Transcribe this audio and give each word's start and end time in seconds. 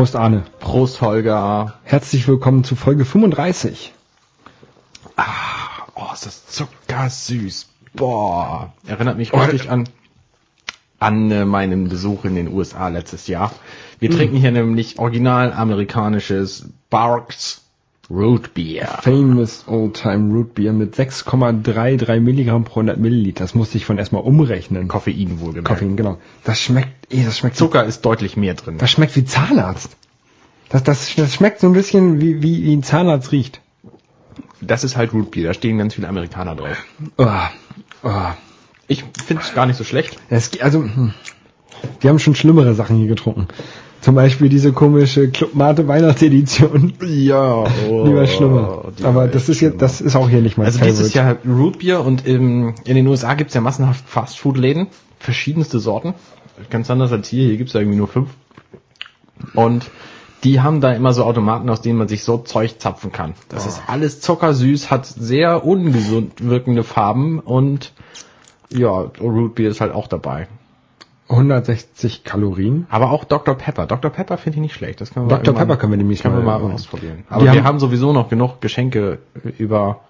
30 0.00 0.14
Minutes 0.14 0.14
Left. 0.14 0.14
Prost 0.14 0.16
Arne. 0.16 0.44
Prost 0.60 1.00
Holger. 1.02 1.74
Herzlich 1.84 2.26
willkommen 2.26 2.64
zu 2.64 2.74
Folge 2.74 3.04
35. 3.04 3.92
Ah, 5.16 5.24
oh, 5.94 6.06
ist 6.14 6.24
das 6.24 6.46
zuckersüß. 6.46 7.68
Boah, 7.92 8.72
erinnert 8.86 9.18
mich 9.18 9.32
richtig 9.34 9.68
an 9.68 9.88
an 10.98 11.30
äh, 11.30 11.44
meinen 11.44 11.88
Besuch 11.88 12.24
in 12.24 12.34
den 12.34 12.48
USA 12.48 12.88
letztes 12.88 13.26
Jahr. 13.26 13.52
Wir 13.98 14.10
trinken 14.10 14.36
hier 14.36 14.50
nämlich 14.52 14.98
original 14.98 15.52
amerikanisches 15.52 16.68
Barks 16.90 17.62
Root 18.10 18.54
Beer. 18.54 18.98
Famous 19.02 19.64
Old 19.68 19.94
Time 19.94 20.34
Root 20.34 20.54
Beer 20.54 20.72
mit 20.72 20.96
6,33 20.96 22.20
Milligramm 22.20 22.64
pro 22.64 22.80
100 22.80 22.98
Milliliter. 22.98 23.44
Das 23.44 23.54
musste 23.54 23.76
ich 23.78 23.86
von 23.86 23.98
erstmal 23.98 24.22
umrechnen. 24.22 24.88
Koffein 24.88 25.40
wohlgemerkt. 25.40 25.68
Koffein, 25.68 25.96
genau. 25.96 26.18
Das 26.44 26.60
schmeckt, 26.60 27.12
eh, 27.12 27.24
das 27.24 27.38
schmeckt 27.38 27.56
Zucker 27.56 27.84
ist 27.84 28.04
deutlich 28.04 28.36
mehr 28.36 28.54
drin. 28.54 28.78
Das 28.78 28.90
schmeckt 28.90 29.14
wie 29.14 29.24
Zahnarzt. 29.24 29.96
Das, 30.68 30.82
das, 30.82 31.14
das 31.14 31.34
schmeckt 31.34 31.60
so 31.60 31.68
ein 31.68 31.72
bisschen 31.72 32.20
wie, 32.20 32.42
wie, 32.42 32.64
wie 32.64 32.74
ein 32.74 32.82
Zahnarzt 32.82 33.30
riecht. 33.32 33.60
Das 34.60 34.84
ist 34.84 34.96
halt 34.96 35.12
Root 35.12 35.30
Beer, 35.30 35.48
da 35.48 35.54
stehen 35.54 35.78
ganz 35.78 35.94
viele 35.94 36.08
Amerikaner 36.08 36.54
drauf. 36.54 36.84
Oh, 37.16 37.26
oh. 38.02 38.30
Ich 38.88 39.04
finde 39.24 39.42
es 39.42 39.54
gar 39.54 39.66
nicht 39.66 39.76
so 39.76 39.84
schlecht. 39.84 40.18
Es, 40.30 40.60
also, 40.60 40.82
hm. 40.82 41.14
wir 42.00 42.10
haben 42.10 42.18
schon 42.18 42.34
schlimmere 42.34 42.74
Sachen 42.74 42.96
hier 42.96 43.06
getrunken. 43.06 43.46
Zum 44.00 44.14
Beispiel 44.14 44.48
diese 44.48 44.72
komische 44.72 45.28
Club 45.30 45.54
Mate 45.54 45.86
Weihnachtsedition. 45.86 46.94
Ja, 47.04 47.64
oh, 47.88 48.04
Die 48.06 48.14
war 48.14 48.26
schlimmer. 48.26 48.84
die 48.98 49.04
Aber 49.04 49.14
war 49.20 49.28
das 49.28 49.48
ist 49.48 49.60
jetzt, 49.60 49.82
das 49.82 50.00
ist 50.00 50.16
auch 50.16 50.28
hier 50.28 50.40
nicht 50.40 50.56
mein 50.56 50.66
Also 50.66 50.78
Favorite. 50.78 50.98
dieses 50.98 51.14
Jahr 51.14 51.36
Root 51.46 51.80
Beer 51.80 52.04
und 52.04 52.26
im, 52.26 52.74
in 52.84 52.94
den 52.96 53.06
USA 53.06 53.34
gibt's 53.34 53.52
ja 53.54 53.60
massenhaft 53.60 54.08
Fastfood-Läden, 54.08 54.86
verschiedenste 55.18 55.78
Sorten. 55.80 56.14
Ganz 56.70 56.90
anders 56.90 57.12
als 57.12 57.28
hier, 57.28 57.46
hier 57.46 57.56
gibt's 57.58 57.74
ja 57.74 57.80
irgendwie 57.80 57.98
nur 57.98 58.08
fünf. 58.08 58.30
Und 59.54 59.90
die 60.44 60.60
haben 60.60 60.80
da 60.80 60.92
immer 60.92 61.12
so 61.12 61.24
Automaten, 61.24 61.68
aus 61.68 61.82
denen 61.82 61.98
man 61.98 62.08
sich 62.08 62.24
so 62.24 62.38
Zeug 62.38 62.76
zapfen 62.80 63.12
kann. 63.12 63.34
Das 63.50 63.66
ist 63.66 63.82
alles 63.86 64.20
zuckersüß, 64.22 64.90
hat 64.90 65.04
sehr 65.06 65.64
ungesund 65.66 66.32
wirkende 66.48 66.84
Farben 66.84 67.38
und 67.38 67.92
ja, 68.72 68.90
Root 69.20 69.56
Beer 69.56 69.68
ist 69.70 69.80
halt 69.82 69.92
auch 69.92 70.08
dabei. 70.08 70.48
160 71.30 72.24
Kalorien. 72.24 72.86
Aber 72.90 73.10
auch 73.12 73.24
Dr. 73.24 73.54
Pepper. 73.54 73.86
Dr. 73.86 74.10
Pepper 74.10 74.36
finde 74.36 74.56
ich 74.56 74.62
nicht 74.62 74.74
schlecht. 74.74 75.00
Das 75.00 75.12
können 75.14 75.30
wir 75.30 75.36
Dr. 75.38 75.54
Pepper 75.54 75.76
können 75.76 75.92
wir 75.92 75.96
demnächst 75.98 76.22
können 76.24 76.36
wir 76.36 76.42
mal- 76.42 76.58
mal 76.58 76.72
ausprobieren. 76.72 77.24
Aber 77.30 77.44
Wir 77.44 77.52
haben- 77.52 77.64
haben, 77.64 77.78
sowieso 77.78 78.12
noch 78.12 78.28
genug 78.28 78.60
Geschenke 78.60 79.18
über 79.58 80.00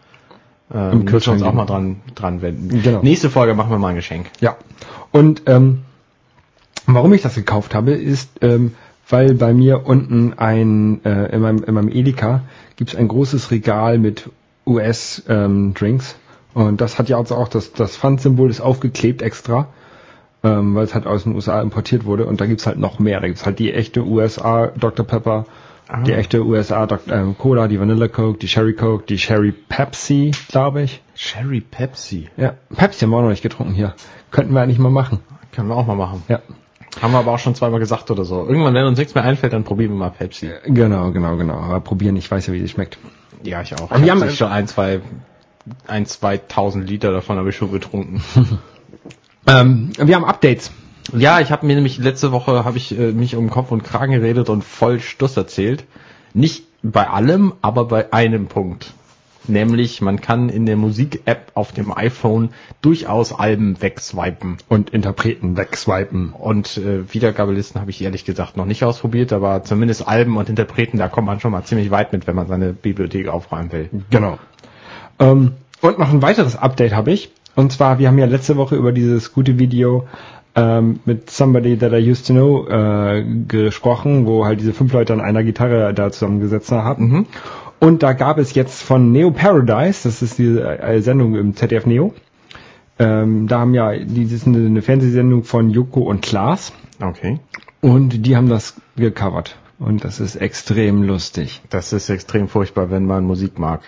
ähm, 0.72 1.04
müssen 1.04 1.26
wir 1.26 1.32
uns 1.32 1.42
auch 1.42 1.52
mal 1.52 1.66
dran 1.66 1.96
dran 2.14 2.42
wenden. 2.42 2.82
Genau. 2.82 3.02
Nächste 3.02 3.28
Folge 3.28 3.54
machen 3.54 3.70
wir 3.70 3.78
mal 3.78 3.88
ein 3.88 3.96
Geschenk. 3.96 4.26
Ja. 4.40 4.56
Und 5.12 5.42
ähm, 5.46 5.80
warum 6.86 7.12
ich 7.12 7.22
das 7.22 7.34
gekauft 7.34 7.74
habe, 7.74 7.92
ist, 7.92 8.30
ähm, 8.40 8.74
weil 9.08 9.34
bei 9.34 9.52
mir 9.52 9.86
unten 9.86 10.34
ein, 10.38 11.04
äh, 11.04 11.34
in, 11.34 11.40
meinem, 11.42 11.64
in 11.64 11.74
meinem 11.74 11.88
Edeka 11.88 12.42
gibt's 12.76 12.94
ein 12.94 13.08
großes 13.08 13.50
Regal 13.50 13.98
mit 13.98 14.30
US-Drinks. 14.66 16.16
und 16.54 16.80
das 16.80 16.98
hat 16.98 17.08
ja 17.08 17.16
also 17.18 17.34
auch 17.34 17.48
das, 17.48 17.72
das 17.72 17.96
Pfandsymbol 17.96 18.48
ist 18.50 18.60
aufgeklebt 18.60 19.22
extra, 19.22 19.66
ähm, 20.42 20.74
weil 20.74 20.84
es 20.84 20.94
halt 20.94 21.06
aus 21.06 21.24
den 21.24 21.34
USA 21.34 21.60
importiert 21.60 22.04
wurde. 22.04 22.26
Und 22.26 22.40
da 22.40 22.46
gibt's 22.46 22.66
halt 22.66 22.78
noch 22.78 22.98
mehr. 22.98 23.20
Da 23.20 23.26
gibt's 23.26 23.44
halt 23.46 23.58
die 23.58 23.72
echte 23.72 24.04
USA 24.04 24.68
Dr. 24.68 25.06
Pepper, 25.06 25.46
die 26.06 26.12
echte 26.12 26.44
USA 26.46 26.86
Dok 26.86 27.00
ähm, 27.08 27.36
Cola, 27.36 27.66
die 27.66 27.80
Vanilla 27.80 28.06
Coke, 28.06 28.38
die 28.38 28.46
Sherry 28.48 28.74
Coke, 28.74 29.04
die 29.08 29.18
Sherry 29.18 29.50
Pepsi, 29.52 30.30
glaube 30.48 30.82
ich. 30.82 31.02
Cherry 31.16 31.60
Pepsi. 31.60 32.28
Ja, 32.36 32.54
Pepsi 32.74 33.00
haben 33.04 33.10
wir 33.10 33.16
auch 33.18 33.22
noch 33.22 33.30
nicht 33.30 33.42
getrunken 33.42 33.74
hier. 33.74 33.94
Könnten 34.30 34.54
wir 34.54 34.60
eigentlich 34.62 34.78
mal 34.78 34.90
machen. 34.90 35.18
Können 35.52 35.68
wir 35.68 35.74
auch 35.76 35.86
mal 35.86 35.96
machen. 35.96 36.22
Ja. 36.28 36.40
Haben 37.02 37.12
wir 37.12 37.18
aber 37.18 37.32
auch 37.32 37.38
schon 37.40 37.54
zweimal 37.56 37.80
gesagt 37.80 38.10
oder 38.10 38.24
so. 38.24 38.46
Irgendwann, 38.46 38.74
wenn 38.74 38.84
uns 38.86 38.98
nichts 38.98 39.14
mehr 39.16 39.24
einfällt, 39.24 39.52
dann 39.52 39.64
probieren 39.64 39.90
wir 39.92 39.98
mal 39.98 40.10
Pepsi. 40.10 40.50
Genau, 40.66 41.10
genau, 41.10 41.36
genau. 41.36 41.54
Aber 41.54 41.80
probieren, 41.80 42.14
ich 42.16 42.30
weiß 42.30 42.46
ja, 42.46 42.52
wie 42.52 42.60
sie 42.60 42.68
schmeckt. 42.68 42.98
Ja, 43.42 43.60
ich 43.62 43.74
auch. 43.74 43.90
Und 43.90 43.98
wir 43.98 44.04
ich 44.04 44.10
haben- 44.10 44.22
hab 44.22 44.30
schon 44.30 44.48
ein, 44.48 44.68
zwei, 44.68 45.00
ein, 45.88 46.06
zwei 46.06 46.38
tausend 46.38 46.88
Liter 46.88 47.10
davon 47.12 47.36
habe 47.36 47.48
ich 47.50 47.56
schon 47.56 47.72
getrunken. 47.72 48.22
Ähm, 49.46 49.92
wir 49.98 50.14
haben 50.14 50.24
Updates. 50.24 50.70
Ja, 51.12 51.40
ich 51.40 51.50
habe 51.50 51.66
mir 51.66 51.74
nämlich 51.74 51.98
letzte 51.98 52.32
Woche 52.32 52.64
habe 52.64 52.76
ich 52.76 52.96
äh, 52.96 53.12
mich 53.12 53.36
um 53.36 53.50
Kopf 53.50 53.72
und 53.72 53.82
Kragen 53.82 54.12
geredet 54.12 54.48
und 54.48 54.62
voll 54.62 55.00
Stuss 55.00 55.36
erzählt. 55.36 55.84
Nicht 56.34 56.64
bei 56.82 57.08
allem, 57.08 57.54
aber 57.62 57.86
bei 57.86 58.12
einem 58.12 58.46
Punkt. 58.46 58.94
Nämlich, 59.48 60.00
man 60.02 60.20
kann 60.20 60.48
in 60.48 60.66
der 60.66 60.76
Musik-App 60.76 61.52
auf 61.54 61.72
dem 61.72 61.96
iPhone 61.96 62.50
durchaus 62.82 63.32
Alben 63.32 63.80
wegswipen. 63.80 64.58
Und 64.68 64.90
Interpreten 64.90 65.56
wegswipen. 65.56 66.32
Und 66.32 66.76
äh, 66.76 67.12
Wiedergabelisten 67.12 67.80
habe 67.80 67.90
ich 67.90 68.02
ehrlich 68.02 68.24
gesagt 68.24 68.56
noch 68.56 68.66
nicht 68.66 68.84
ausprobiert, 68.84 69.32
aber 69.32 69.64
zumindest 69.64 70.06
Alben 70.06 70.36
und 70.36 70.48
Interpreten, 70.48 70.98
da 70.98 71.08
kommt 71.08 71.26
man 71.26 71.40
schon 71.40 71.52
mal 71.52 71.64
ziemlich 71.64 71.90
weit 71.90 72.12
mit, 72.12 72.26
wenn 72.26 72.36
man 72.36 72.46
seine 72.46 72.72
Bibliothek 72.72 73.28
aufräumen 73.28 73.72
will. 73.72 73.88
Genau. 74.10 74.38
Ähm, 75.18 75.52
und 75.80 75.98
noch 75.98 76.10
ein 76.10 76.22
weiteres 76.22 76.56
Update 76.56 76.92
habe 76.92 77.10
ich. 77.10 77.32
Und 77.54 77.72
zwar, 77.72 77.98
wir 77.98 78.08
haben 78.08 78.18
ja 78.18 78.26
letzte 78.26 78.56
Woche 78.56 78.76
über 78.76 78.92
dieses 78.92 79.32
gute 79.32 79.58
Video 79.58 80.06
ähm, 80.54 81.00
mit 81.04 81.30
Somebody 81.30 81.76
That 81.78 81.92
I 81.92 82.10
Used 82.10 82.26
to 82.26 82.32
Know 82.32 82.68
äh, 82.68 83.24
gesprochen, 83.46 84.26
wo 84.26 84.44
halt 84.44 84.60
diese 84.60 84.72
fünf 84.72 84.92
Leute 84.92 85.12
an 85.12 85.20
einer 85.20 85.42
Gitarre 85.42 85.92
da 85.94 86.10
zusammengesetzt 86.10 86.70
hatten. 86.72 87.26
Und 87.78 88.02
da 88.02 88.12
gab 88.12 88.38
es 88.38 88.54
jetzt 88.54 88.82
von 88.82 89.10
Neo 89.12 89.30
Paradise, 89.30 90.00
das 90.04 90.22
ist 90.22 90.38
diese 90.38 90.78
äh, 90.78 91.00
Sendung 91.00 91.34
im 91.34 91.56
ZDF 91.56 91.86
Neo, 91.86 92.14
ähm, 92.98 93.48
da 93.48 93.60
haben 93.60 93.72
ja, 93.72 93.96
die 93.96 94.24
ist 94.24 94.46
eine, 94.46 94.58
eine 94.58 94.82
Fernsehsendung 94.82 95.44
von 95.44 95.70
Joko 95.70 96.00
und 96.02 96.20
Klaas. 96.20 96.72
Okay. 97.00 97.40
Und 97.80 98.26
die 98.26 98.36
haben 98.36 98.50
das 98.50 98.74
gecovert. 98.96 99.56
Und 99.78 100.04
das 100.04 100.20
ist 100.20 100.36
extrem 100.36 101.02
lustig. 101.02 101.62
Das 101.70 101.94
ist 101.94 102.10
extrem 102.10 102.48
furchtbar, 102.48 102.90
wenn 102.90 103.06
man 103.06 103.24
Musik 103.24 103.58
mag. 103.58 103.80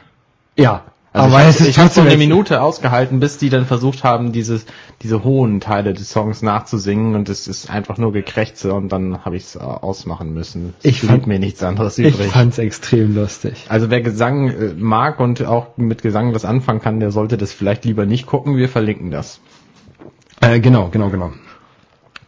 Ja. 0.56 0.84
Also 1.14 1.36
aber 1.36 1.46
ich 1.48 1.60
es 1.60 1.76
habe 1.78 1.90
so 1.90 2.00
eine 2.00 2.16
Minute 2.16 2.62
ausgehalten, 2.62 3.20
bis 3.20 3.36
die 3.36 3.50
dann 3.50 3.66
versucht 3.66 4.02
haben, 4.02 4.32
dieses, 4.32 4.64
diese 5.02 5.22
hohen 5.24 5.60
Teile 5.60 5.92
des 5.92 6.08
Songs 6.08 6.40
nachzusingen 6.40 7.14
und 7.14 7.28
es 7.28 7.48
ist 7.48 7.68
einfach 7.68 7.98
nur 7.98 8.12
Gekrächze 8.14 8.72
und 8.72 8.90
dann 8.90 9.22
habe 9.24 9.36
ich 9.36 9.42
es 9.44 9.56
ausmachen 9.58 10.32
müssen. 10.32 10.72
Es 10.78 10.86
Ich 10.86 11.00
fand- 11.02 11.26
mir 11.26 11.38
nichts 11.38 11.62
anderes 11.62 11.98
Ich 11.98 12.14
übrig. 12.14 12.28
fand's 12.32 12.56
extrem 12.56 13.14
lustig. 13.14 13.66
Also 13.68 13.90
wer 13.90 14.00
Gesang 14.00 14.48
äh, 14.48 14.72
mag 14.74 15.20
und 15.20 15.44
auch 15.44 15.76
mit 15.76 16.00
Gesang 16.00 16.34
was 16.34 16.46
anfangen 16.46 16.80
kann, 16.80 16.98
der 16.98 17.10
sollte 17.10 17.36
das 17.36 17.52
vielleicht 17.52 17.84
lieber 17.84 18.06
nicht 18.06 18.24
gucken. 18.26 18.56
Wir 18.56 18.70
verlinken 18.70 19.10
das. 19.10 19.38
Äh, 20.40 20.60
genau, 20.60 20.88
genau, 20.88 21.10
genau. 21.10 21.32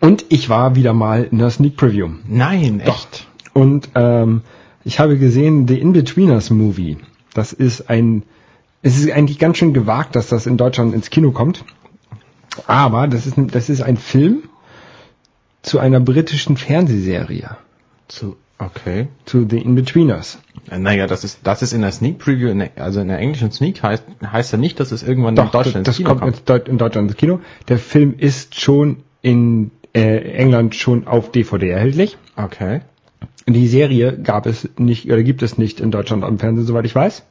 Und 0.01 0.27
ich 0.29 0.51
war 0.51 0.75
wieder 0.77 0.93
mal 0.93 1.25
in 1.25 1.39
der 1.39 1.49
Sneak 1.49 1.79
Preview. 1.79 2.11
Nein, 2.29 2.81
echt. 2.81 3.27
Und 3.55 3.89
ähm, 3.95 4.43
ich 4.85 5.01
habe 5.01 5.17
gesehen 5.17 5.67
The 5.67 5.81
In-Betweeners 5.81 6.51
Movie. 6.51 6.99
Das 7.33 7.55
ist 7.55 7.89
ein, 7.89 8.25
es 8.85 8.97
ist 8.99 9.11
eigentlich 9.11 9.39
ganz 9.41 9.57
schön 9.59 9.75
gewagt, 9.75 10.15
dass 10.15 10.29
das 10.29 10.47
in 10.47 10.57
Deutschland 10.57 10.95
ins 10.95 11.11
Kino 11.11 11.33
kommt. 11.33 11.65
Aber 12.67 13.09
das 13.09 13.27
ist, 13.27 13.37
ein- 13.37 13.49
das 13.49 13.69
ist 13.69 13.83
ein 13.83 13.97
Film 13.97 14.45
zu 15.63 15.79
einer 15.81 15.99
britischen 16.01 16.57
Fernsehserie. 16.57 17.57
Zu, 18.09 18.37
okay. 18.59 19.09
Zu 19.25 19.47
The 19.49 19.59
In-Betweeners. 19.59 20.39
Äh, 20.71 20.79
Naja, 20.79 21.07
das 21.07 21.25
ist, 21.25 21.41
das 21.43 21.63
ist 21.63 21.73
in 21.73 21.81
der 21.81 21.91
Sneak 21.93 22.19
Preview, 22.19 22.49
in 22.51 22.59
der, 22.61 22.71
also 22.77 23.01
in 23.01 23.09
der 23.09 23.19
englischen 23.19 23.51
Sneak 23.51 23.83
heißt, 23.83 24.05
heißt 24.31 24.53
ja 24.53 24.59
nicht, 24.59 24.79
dass 24.79 24.93
es 24.93 25.03
irgendwann 25.03 25.37
in 25.37 25.51
Deutschland 25.51 25.67
das, 25.67 25.75
ins 25.75 25.87
das 25.87 25.97
Kino 25.97 26.09
kommt 26.11 26.23
ins 26.37 26.45
Deut 26.45 26.69
in 26.69 26.79
Deutschland 26.79 27.11
ins 27.11 27.17
Kino. 27.17 27.41
Der 27.69 27.79
Film 27.79 28.15
ist 28.19 28.61
schon 28.61 28.99
in 29.23 29.71
äh, 29.95 30.19
England 30.35 30.75
schon 30.75 31.07
auf 31.07 31.33
DVD 31.33 31.71
erhältlich. 31.71 32.19
Okay. 32.37 32.83
Die 33.47 33.67
Serie 33.69 34.17
gab 34.19 34.47
es 34.47 34.69
nicht 34.79 35.07
oder 35.07 35.23
gibt 35.23 35.43
es 35.43 35.59
nicht 35.59 35.81
in 35.81 35.91
Deutschland 35.91 36.23
am 36.25 36.39
Fernsehen, 36.39 36.67
soweit 36.67 36.85
ich 36.85 36.95
weiß. 36.95 37.25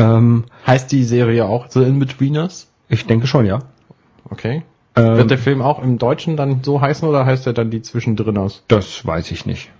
Ähm, 0.00 0.44
Heißt 0.66 0.90
die 0.92 1.04
Serie 1.04 1.44
auch 1.46 1.68
The 1.68 1.82
In-Betweeners? 1.82 2.68
ich 2.88 3.06
denke 3.06 3.26
schon, 3.26 3.46
ja. 3.46 3.60
Okay. 4.28 4.62
Ähm, 4.96 5.16
Wird 5.16 5.30
der 5.30 5.38
Film 5.38 5.62
auch 5.62 5.82
im 5.82 5.98
Deutschen 5.98 6.36
dann 6.36 6.62
so 6.62 6.80
heißen 6.80 7.08
oder 7.08 7.24
heißt 7.26 7.46
er 7.46 7.52
dann 7.52 7.70
die 7.70 7.82
zwischendrin 7.82 8.36
aus? 8.38 8.64
das 8.68 9.06
weiß 9.06 9.30
ich 9.30 9.46
nicht. 9.46 9.70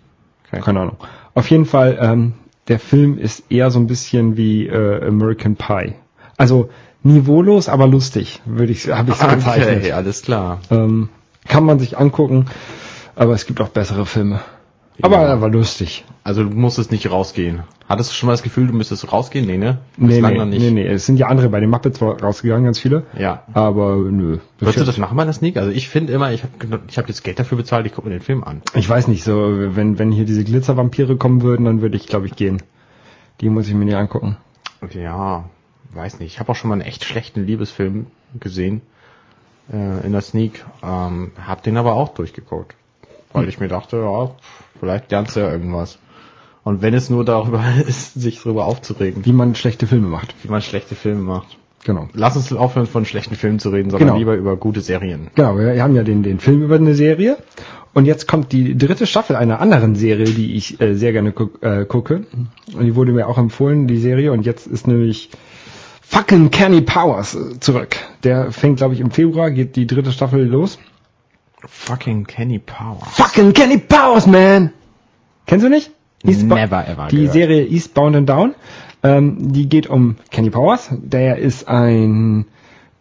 Okay. 0.48 0.60
Keine 0.62 0.80
Ahnung. 0.80 0.96
Auf 1.34 1.50
jeden 1.50 1.66
Fall, 1.66 1.98
ähm, 2.00 2.34
der 2.68 2.78
Film 2.78 3.18
ist 3.18 3.50
eher 3.50 3.70
so 3.70 3.78
ein 3.80 3.86
bisschen 3.86 4.36
wie 4.36 4.66
äh, 4.66 5.06
American 5.06 5.56
Pie. 5.56 5.94
Also 6.36 6.70
niveaulos, 7.02 7.68
aber 7.68 7.86
lustig, 7.86 8.40
würde 8.44 8.72
ich, 8.72 8.88
habe 8.90 9.10
ich 9.10 9.16
so 9.16 9.26
bezeichnet. 9.26 9.78
Okay, 9.78 9.92
alles 9.92 10.22
klar. 10.22 10.60
Ähm, 10.70 11.08
kann 11.48 11.64
man 11.64 11.78
sich 11.78 11.98
angucken, 11.98 12.46
aber 13.16 13.32
es 13.32 13.46
gibt 13.46 13.60
auch 13.60 13.68
bessere 13.68 14.06
Filme. 14.06 14.40
Aber 15.02 15.18
er 15.18 15.40
war 15.40 15.48
lustig. 15.48 16.04
Also 16.24 16.44
du 16.44 16.50
musstest 16.50 16.92
nicht 16.92 17.10
rausgehen. 17.10 17.62
Hattest 17.88 18.10
du 18.10 18.14
schon 18.14 18.26
mal 18.28 18.32
das 18.32 18.42
Gefühl, 18.42 18.66
du 18.66 18.72
müsstest 18.72 19.10
rausgehen? 19.12 19.46
Nee, 19.46 19.58
ne? 19.58 19.78
Nee, 19.96 20.20
nee, 20.20 20.44
nicht. 20.44 20.60
nee, 20.60 20.70
nee, 20.70 20.86
es 20.86 21.06
sind 21.06 21.18
ja 21.18 21.26
andere 21.26 21.48
bei 21.48 21.60
den 21.60 21.70
Muppets 21.70 22.00
rausgegangen, 22.00 22.64
ganz 22.64 22.78
viele. 22.78 23.04
Ja. 23.18 23.44
Aber 23.52 23.96
nö. 23.96 24.38
Würdest 24.58 24.80
du 24.80 24.84
das 24.84 24.98
machen 24.98 25.16
bei 25.16 25.24
der 25.24 25.32
Sneak? 25.32 25.56
Also 25.56 25.70
ich 25.70 25.88
finde 25.88 26.12
immer, 26.12 26.32
ich 26.32 26.42
habe 26.44 26.80
ich 26.88 26.98
hab 26.98 27.08
jetzt 27.08 27.24
Geld 27.24 27.38
dafür 27.38 27.58
bezahlt, 27.58 27.86
ich 27.86 27.94
gucke 27.94 28.08
mir 28.08 28.14
den 28.14 28.22
Film 28.22 28.44
an. 28.44 28.62
Ich 28.74 28.88
weiß 28.88 29.08
nicht, 29.08 29.24
so 29.24 29.34
wenn 29.74 29.98
wenn 29.98 30.12
hier 30.12 30.24
diese 30.24 30.44
Glitzervampire 30.44 31.16
kommen 31.16 31.42
würden, 31.42 31.64
dann 31.64 31.80
würde 31.82 31.96
ich, 31.96 32.06
glaube 32.06 32.26
ich, 32.26 32.36
gehen. 32.36 32.62
Die 33.40 33.48
muss 33.48 33.66
ich 33.68 33.74
mir 33.74 33.84
nicht 33.86 33.96
angucken. 33.96 34.36
Ja, 34.92 35.44
weiß 35.94 36.20
nicht. 36.20 36.32
Ich 36.32 36.40
habe 36.40 36.52
auch 36.52 36.56
schon 36.56 36.68
mal 36.68 36.74
einen 36.74 36.82
echt 36.82 37.04
schlechten 37.04 37.44
Liebesfilm 37.46 38.06
gesehen. 38.38 38.82
äh, 39.72 40.04
in 40.06 40.12
der 40.12 40.20
Sneak. 40.20 40.64
Ähm, 40.82 41.32
hab 41.46 41.62
den 41.62 41.76
aber 41.76 41.94
auch 41.94 42.10
durchgeguckt. 42.10 42.74
Weil 43.32 43.48
ich 43.48 43.60
mir 43.60 43.68
dachte, 43.68 43.98
ja, 43.98 44.30
vielleicht 44.80 45.10
lernst 45.10 45.36
du 45.36 45.40
ja 45.40 45.50
irgendwas. 45.52 45.98
Und 46.64 46.82
wenn 46.82 46.94
es 46.94 47.08
nur 47.10 47.24
darüber 47.24 47.62
ist, 47.86 48.14
sich 48.14 48.42
darüber 48.42 48.66
aufzuregen, 48.66 49.24
Wie 49.24 49.32
man 49.32 49.54
schlechte 49.54 49.86
Filme 49.86 50.08
macht. 50.08 50.34
wie 50.42 50.48
man 50.48 50.62
schlechte 50.62 50.94
Filme 50.94 51.22
macht. 51.22 51.56
Genau. 51.84 52.08
Lass 52.12 52.36
uns 52.36 52.52
aufhören 52.52 52.86
von 52.86 53.06
schlechten 53.06 53.36
Filmen 53.36 53.58
zu 53.58 53.70
reden, 53.70 53.88
sondern 53.90 54.08
Genau. 54.08 54.18
lieber 54.18 54.34
über 54.34 54.56
gute 54.56 54.82
Serien. 54.82 55.28
Genau, 55.34 55.56
wir 55.56 55.82
haben 55.82 55.96
ja 55.96 56.02
den, 56.02 56.22
den 56.22 56.38
Film 56.38 56.62
über 56.62 56.74
eine 56.74 56.94
Serie. 56.94 57.38
Und 57.94 58.04
jetzt 58.04 58.28
kommt 58.28 58.52
die 58.52 58.76
dritte 58.76 59.06
Staffel 59.06 59.34
einer 59.34 59.60
anderen 59.60 59.94
Serie, 59.96 60.26
die 60.26 60.54
ich 60.54 60.80
äh, 60.80 60.94
sehr 60.94 61.12
gerne 61.12 61.32
guck, 61.32 61.62
äh, 61.62 61.86
gucke. 61.86 62.24
Und 62.74 62.84
die 62.84 62.94
wurde 62.94 63.12
mir 63.12 63.26
auch 63.28 63.38
empfohlen, 63.38 63.86
die 63.88 63.96
Serie. 63.96 64.30
Und 64.32 64.44
jetzt 64.44 64.66
ist 64.66 64.86
nämlich 64.86 65.30
fucking 66.02 66.50
Kenny 66.50 66.82
Powers 66.82 67.34
äh, 67.34 67.58
zurück. 67.60 67.96
Der 68.22 68.52
fängt, 68.52 68.76
glaube 68.76 68.94
ich, 68.94 69.00
im 69.00 69.10
Februar, 69.10 69.50
geht 69.50 69.74
die 69.76 69.86
dritte 69.86 70.12
Staffel 70.12 70.44
los. 70.44 70.78
Fucking 71.66 72.26
Kenny 72.26 72.58
Power. 72.58 72.98
Fucking 73.12 73.52
Kenny 73.52 73.78
Powers, 73.78 74.26
man! 74.26 74.72
Kennst 75.46 75.64
du 75.64 75.70
nicht? 75.70 75.90
Eastbo- 76.24 76.54
Never 76.54 76.86
ever 76.86 77.08
Die 77.08 77.16
gehört. 77.16 77.32
Serie 77.32 77.66
Eastbound 77.66 78.16
and 78.16 78.28
Down. 78.28 78.54
Ähm, 79.02 79.52
die 79.52 79.68
geht 79.68 79.86
um 79.88 80.16
Kenny 80.30 80.50
Powers. 80.50 80.90
Der 80.92 81.38
ist 81.38 81.66
ein 81.68 82.44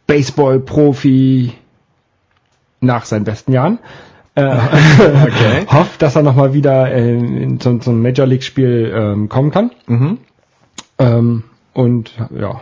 Baseball-Profi 0.08 1.54
nach 2.82 3.06
seinen 3.06 3.26
besten 3.26 3.52
Jahren. 3.54 3.80
Äh, 4.36 4.44
Okay. 5.00 5.66
hofft, 5.72 6.02
dass 6.02 6.16
er 6.16 6.24
nochmal 6.24 6.54
wieder 6.54 6.92
äh, 6.92 7.14
in 7.18 7.60
so, 7.60 7.80
so 7.82 7.92
ein 7.92 8.02
Major 8.02 8.26
League-Spiel 8.26 8.94
ähm, 8.96 9.30
kommen 9.30 9.52
kann. 9.52 9.72
Mhm. 9.88 10.18
Ähm, 10.98 11.44
und 11.74 12.12
ja, 12.38 12.62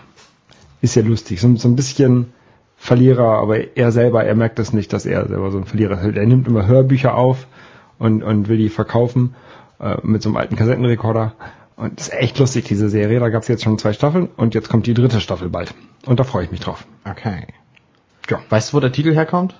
ist 0.81 0.95
ja 0.95 1.01
lustig. 1.03 1.39
So, 1.41 1.55
so 1.55 1.67
ein 1.67 1.75
bisschen 1.75 2.33
Verlierer, 2.79 3.39
aber 3.39 3.75
er 3.75 3.91
selber, 3.91 4.23
er 4.23 4.35
merkt 4.35 4.59
es 4.59 4.71
nicht, 4.71 4.93
dass 4.93 5.05
er 5.05 5.27
selber 5.27 5.51
so 5.51 5.57
ein 5.57 5.65
Verlierer 5.65 5.99
ist. 6.01 6.15
Er 6.15 6.25
nimmt 6.25 6.47
immer 6.47 6.67
Hörbücher 6.67 7.15
auf 7.15 7.47
und, 7.97 8.23
und 8.23 8.47
will 8.47 8.57
die 8.57 8.69
verkaufen 8.69 9.35
äh, 9.79 9.97
mit 10.03 10.21
so 10.21 10.29
einem 10.29 10.37
alten 10.37 10.55
Kassettenrekorder. 10.55 11.33
Und 11.75 11.99
das 11.99 12.09
ist 12.09 12.13
echt 12.13 12.39
lustig, 12.39 12.65
diese 12.65 12.89
Serie. 12.89 13.19
Da 13.19 13.29
gab 13.29 13.41
es 13.41 13.47
jetzt 13.47 13.63
schon 13.63 13.77
zwei 13.77 13.93
Staffeln 13.93 14.29
und 14.37 14.55
jetzt 14.55 14.69
kommt 14.69 14.87
die 14.87 14.93
dritte 14.93 15.19
Staffel 15.19 15.49
bald. 15.49 15.73
Und 16.05 16.19
da 16.19 16.23
freue 16.23 16.45
ich 16.45 16.51
mich 16.51 16.59
drauf. 16.59 16.85
Okay. 17.09 17.47
Ja. 18.29 18.39
Weißt 18.49 18.71
du, 18.71 18.77
wo 18.77 18.79
der 18.79 18.91
Titel 18.91 19.13
herkommt? 19.13 19.55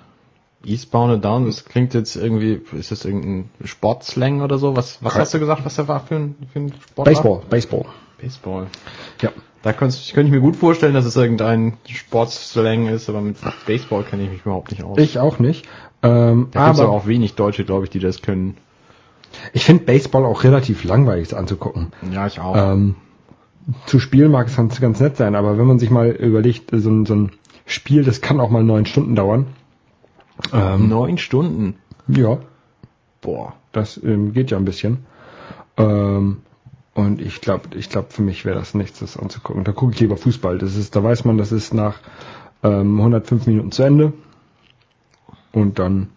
Eastbound 0.66 1.14
and 1.14 1.26
Down, 1.26 1.46
das 1.46 1.66
klingt 1.66 1.94
jetzt 1.94 2.16
irgendwie, 2.16 2.62
ist 2.78 2.92
das 2.92 3.06
irgendein 3.06 3.50
Sportslang 3.64 4.42
oder 4.42 4.58
so? 4.58 4.76
Was, 4.76 5.04
was 5.04 5.14
Okay. 5.14 5.22
hast 5.22 5.34
du 5.34 5.40
gesagt, 5.40 5.64
was 5.66 5.76
der 5.76 5.88
war 5.88 6.00
für 6.02 6.16
ein, 6.16 6.36
für 6.52 6.60
ein 6.60 6.74
Sport? 6.90 7.06
Baseball, 7.06 7.42
Baseball. 7.50 7.86
Baseball. 8.20 8.68
Ja. 9.22 9.30
Da 9.64 9.74
könnte 9.74 9.96
ich, 9.98 10.14
könnte 10.14 10.28
ich 10.28 10.34
mir 10.34 10.42
gut 10.42 10.56
vorstellen, 10.56 10.94
dass 10.94 11.06
es 11.06 11.16
irgendein 11.16 11.78
Sportslang 11.88 12.88
ist, 12.88 13.10
aber 13.10 13.22
mit 13.22 13.38
Baseball 13.66 14.04
kenne 14.04 14.24
ich 14.24 14.30
mich 14.32 14.42
überhaupt 14.46 14.72
nicht 14.72 14.84
aus. 14.84 14.98
Ich 14.98 15.20
auch 15.20 15.40
nicht. 15.40 15.66
Ähm, 16.04 16.50
da 16.52 16.68
gibt 16.68 16.80
aber 16.80 16.90
auch 16.92 17.08
wenig 17.08 17.36
Deutsche, 17.36 17.66
glaube 17.66 17.86
ich, 17.86 17.90
die 17.90 18.00
das 18.00 18.22
können. 18.22 18.56
ich 19.54 19.66
finde 19.66 19.84
Baseball 19.84 20.26
auch 20.26 20.44
relativ 20.44 20.84
langweilig 20.84 21.36
anzugucken. 21.36 21.92
Ja, 22.12 22.28
ich 22.28 22.40
auch. 22.40 22.56
Ähm, 22.56 22.96
zu 23.86 24.00
spielen 24.00 24.32
mag 24.32 24.48
es 24.48 24.56
ganz, 24.56 24.80
ganz 24.80 25.00
nett 25.00 25.18
sein, 25.18 25.36
aber 25.36 25.58
wenn 25.58 25.66
man 25.66 25.80
sich 25.80 25.90
mal 25.90 26.10
überlegt, 26.10 26.70
so 26.72 26.90
ein, 26.90 27.06
so 27.06 27.16
ein 27.16 27.32
Spiel, 27.66 28.04
das 28.04 28.22
kann 28.22 28.40
auch 28.40 28.50
mal 28.50 28.64
neun 28.64 28.86
Stunden 28.86 29.16
dauern. 29.16 29.48
Ähm, 30.54 30.88
Neun 30.88 31.18
Stunden. 31.18 31.76
ja, 32.08 32.38
Boah. 33.22 33.54
das 33.72 34.02
ähm, 34.02 34.34
geht 34.34 34.52
ja 34.52 34.58
ein 34.58 34.66
bisschen. 34.66 35.00
Ähm, 35.78 36.42
und 36.98 37.22
ich 37.22 37.42
glaube, 37.42 37.78
ich 37.78 37.92
glaube, 37.92 38.08
für 38.10 38.24
mich 38.24 38.44
wäre 38.44 38.58
das 38.58 38.74
nichts, 38.74 39.02
das 39.02 39.18
anzugucken. 39.18 39.64
Da 39.64 39.72
gucke 39.72 39.94
ich 39.94 40.00
lieber 40.00 40.18
Fußball. 40.18 40.58
Das 40.58 40.76
ist, 40.76 40.96
da 40.96 41.04
weiß 41.04 41.26
man, 41.26 41.38
das 41.38 41.52
ist 41.52 41.72
nach 41.72 42.00
ähm, 42.64 42.98
105 42.98 43.46
Minuten 43.46 43.72
zu 43.72 43.84
Ende. 43.84 44.14
Und 45.52 45.78
dann, 45.78 46.10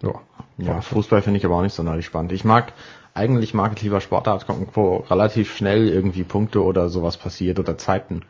ja. 0.00 0.12
Ja, 0.56 0.80
Fußball 0.82 1.20
finde 1.20 1.38
ich 1.38 1.44
aber 1.44 1.56
auch 1.56 1.62
nicht 1.62 1.74
sonderlich 1.74 2.06
spannend. 2.06 2.30
Ich 2.30 2.44
mag, 2.44 2.74
eigentlich 3.12 3.54
mag 3.54 3.72
ich 3.74 3.82
lieber 3.82 4.00
Sportart 4.00 4.46
gucken, 4.46 4.68
wo 4.72 4.98
relativ 4.98 5.56
schnell 5.56 5.88
irgendwie 5.88 6.22
Punkte 6.22 6.62
oder 6.62 6.90
sowas 6.90 7.16
passiert 7.16 7.58
oder 7.58 7.76
Zeiten. 7.76 8.22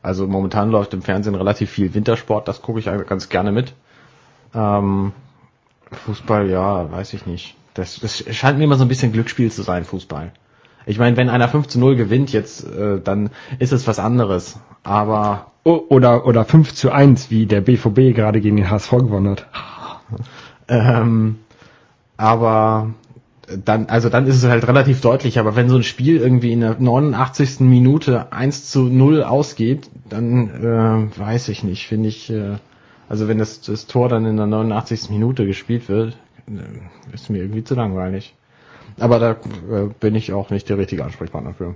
Also 0.00 0.26
momentan 0.26 0.70
läuft 0.70 0.94
im 0.94 1.02
Fernsehen 1.02 1.34
relativ 1.34 1.68
viel 1.70 1.92
Wintersport, 1.92 2.48
das 2.48 2.62
gucke 2.62 2.78
ich 2.78 2.86
ganz 2.86 3.28
gerne 3.28 3.52
mit. 3.52 3.74
Ähm, 4.54 5.12
Fußball, 5.92 6.48
ja, 6.48 6.90
weiß 6.90 7.12
ich 7.12 7.26
nicht. 7.26 7.56
Das, 7.74 8.00
das 8.00 8.24
scheint 8.34 8.56
mir 8.56 8.64
immer 8.64 8.76
so 8.76 8.86
ein 8.86 8.88
bisschen 8.88 9.12
Glücksspiel 9.12 9.52
zu 9.52 9.60
sein, 9.60 9.84
Fußball. 9.84 10.32
Ich 10.86 10.98
meine, 10.98 11.16
wenn 11.16 11.28
einer 11.28 11.48
5 11.48 11.68
zu 11.68 11.78
0 11.78 11.96
gewinnt 11.96 12.32
jetzt, 12.32 12.64
äh, 12.64 13.00
dann 13.00 13.30
ist 13.58 13.72
es 13.72 13.86
was 13.86 13.98
anderes. 13.98 14.58
Aber 14.82 15.52
Oder, 15.64 16.26
oder 16.26 16.44
5 16.44 16.74
zu 16.74 16.90
1, 16.90 17.30
wie 17.30 17.46
der 17.46 17.60
BVB 17.60 18.14
gerade 18.14 18.40
gegen 18.40 18.56
den 18.56 18.70
HSV 18.70 18.90
gewonnen 18.92 19.30
hat. 19.30 19.46
Ähm, 20.72 21.40
aber 22.16 22.94
dann, 23.64 23.86
also 23.86 24.08
dann 24.08 24.26
ist 24.26 24.36
es 24.36 24.48
halt 24.48 24.66
relativ 24.68 25.00
deutlich, 25.00 25.38
aber 25.38 25.56
wenn 25.56 25.68
so 25.68 25.76
ein 25.76 25.82
Spiel 25.82 26.18
irgendwie 26.18 26.52
in 26.52 26.60
der 26.60 26.76
89. 26.78 27.60
Minute 27.60 28.32
1 28.32 28.70
zu 28.70 28.82
0 28.84 29.24
ausgeht, 29.24 29.90
dann 30.08 30.48
äh, 30.48 31.18
weiß 31.18 31.48
ich 31.48 31.64
nicht, 31.64 31.88
finde 31.88 32.08
ich, 32.08 32.30
äh, 32.30 32.58
also 33.08 33.26
wenn 33.26 33.38
das, 33.38 33.60
das 33.62 33.86
Tor 33.86 34.08
dann 34.08 34.26
in 34.26 34.36
der 34.36 34.46
89. 34.46 35.10
Minute 35.10 35.44
gespielt 35.46 35.88
wird, 35.88 36.16
äh, 36.46 37.14
ist 37.14 37.30
mir 37.30 37.38
irgendwie 37.38 37.64
zu 37.64 37.74
langweilig. 37.74 38.34
Aber 39.00 39.18
da 39.18 39.30
äh, 39.32 39.88
bin 39.98 40.14
ich 40.14 40.32
auch 40.32 40.50
nicht 40.50 40.68
der 40.68 40.78
richtige 40.78 41.04
Ansprechpartner 41.04 41.54
für. 41.54 41.74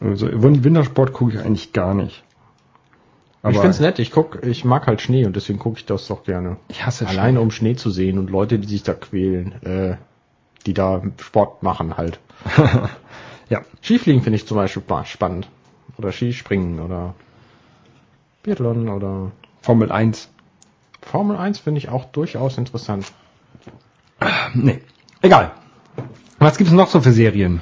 Also 0.00 0.26
Win- 0.42 0.64
Wintersport 0.64 1.12
gucke 1.12 1.34
ich 1.34 1.40
eigentlich 1.40 1.72
gar 1.72 1.94
nicht. 1.94 2.22
ich 3.48 3.58
find's 3.58 3.80
nett, 3.80 3.98
ich 3.98 4.10
guck, 4.10 4.44
ich 4.44 4.64
mag 4.64 4.86
halt 4.86 5.00
Schnee 5.00 5.26
und 5.26 5.36
deswegen 5.36 5.58
gucke 5.58 5.78
ich 5.78 5.86
das 5.86 6.06
doch 6.08 6.24
gerne. 6.24 6.56
Ich 6.68 6.84
hasse 6.86 7.06
Alleine 7.06 7.40
um 7.40 7.50
Schnee 7.50 7.74
zu 7.76 7.90
sehen 7.90 8.18
und 8.18 8.30
Leute, 8.30 8.58
die 8.58 8.68
sich 8.68 8.82
da 8.82 8.94
quälen, 8.94 9.52
äh, 9.62 9.96
die 10.66 10.74
da 10.74 11.02
Sport 11.20 11.62
machen 11.62 11.96
halt. 11.96 12.18
Ja. 13.50 13.62
Skifliegen 13.82 14.20
finde 14.22 14.36
ich 14.36 14.46
zum 14.46 14.58
Beispiel 14.58 14.82
spa- 14.82 15.06
spannend. 15.06 15.48
Oder 15.96 16.12
Skispringen 16.12 16.80
oder 16.80 17.14
Biathlon 18.42 18.90
oder 18.90 19.32
Formel 19.62 19.90
1. 19.90 20.28
Formel 21.00 21.38
1 21.38 21.58
finde 21.58 21.78
ich 21.78 21.88
auch 21.88 22.04
durchaus 22.04 22.58
interessant. 22.58 23.10
Nee. 24.52 24.82
Egal. 25.22 25.52
Was 26.38 26.58
gibt's 26.58 26.72
noch 26.72 26.88
so 26.88 27.00
für 27.00 27.12
Serien? 27.12 27.60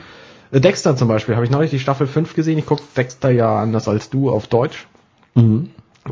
Äh, 0.50 0.61
Dexter 0.61 0.97
zum 0.97 1.09
Beispiel, 1.09 1.35
habe 1.35 1.45
ich 1.45 1.50
neulich 1.50 1.71
die 1.71 1.78
Staffel 1.78 2.07
5 2.07 2.35
gesehen. 2.35 2.59
Ich 2.59 2.66
gucke 2.66 2.83
Dexter 2.97 3.31
ja 3.31 3.61
anders 3.61 3.88
als 3.88 4.11
du 4.11 4.31
auf 4.31 4.47
Deutsch. 4.47 4.87
Mhm. 5.35 5.71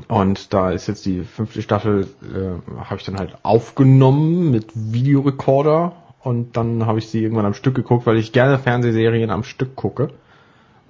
Und 0.09 0.53
da 0.53 0.71
ist 0.71 0.89
jetzt 0.89 1.07
die 1.07 1.23
fünfte 1.23 1.63
Staffel, 1.63 2.09
äh, 2.23 2.81
habe 2.85 2.97
ich 2.99 3.07
dann 3.07 3.17
halt 3.17 3.37
aufgenommen 3.43 4.51
mit 4.51 4.67
Videorekorder 4.75 5.93
und 6.23 6.57
dann 6.57 6.87
habe 6.87 6.99
ich 6.99 7.09
sie 7.09 7.23
irgendwann 7.23 7.47
am 7.47 7.55
Stück 7.55 7.75
geguckt, 7.75 8.07
weil 8.07 8.17
ich 8.17 8.33
gerne 8.33 8.59
Fernsehserien 8.59 9.31
am 9.31 9.45
Stück 9.45 9.77
gucke. 9.77 10.11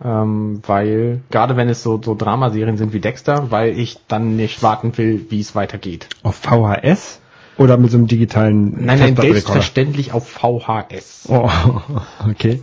Ähm, 0.02 0.60
weil, 0.66 1.20
gerade 1.30 1.56
wenn 1.56 1.68
es 1.68 1.82
so, 1.82 2.00
so 2.02 2.14
Dramaserien 2.14 2.76
sind 2.76 2.92
wie 2.92 3.00
Dexter, 3.00 3.50
weil 3.50 3.78
ich 3.78 3.98
dann 4.08 4.36
nicht 4.36 4.62
warten 4.62 4.96
will, 4.98 5.26
wie 5.28 5.40
es 5.40 5.54
weitergeht. 5.54 6.08
Auf 6.22 6.36
VHS? 6.36 7.20
Oder 7.56 7.76
mit 7.76 7.90
so 7.90 7.98
einem 7.98 8.06
digitalen 8.08 8.72
Nein, 8.72 8.86
nein, 8.86 8.98
Festplattenrekorder? 8.98 9.32
selbstverständlich 9.32 10.12
auf 10.12 10.28
VHS. 10.28 11.26
Oh, 11.28 11.48
okay. 12.28 12.60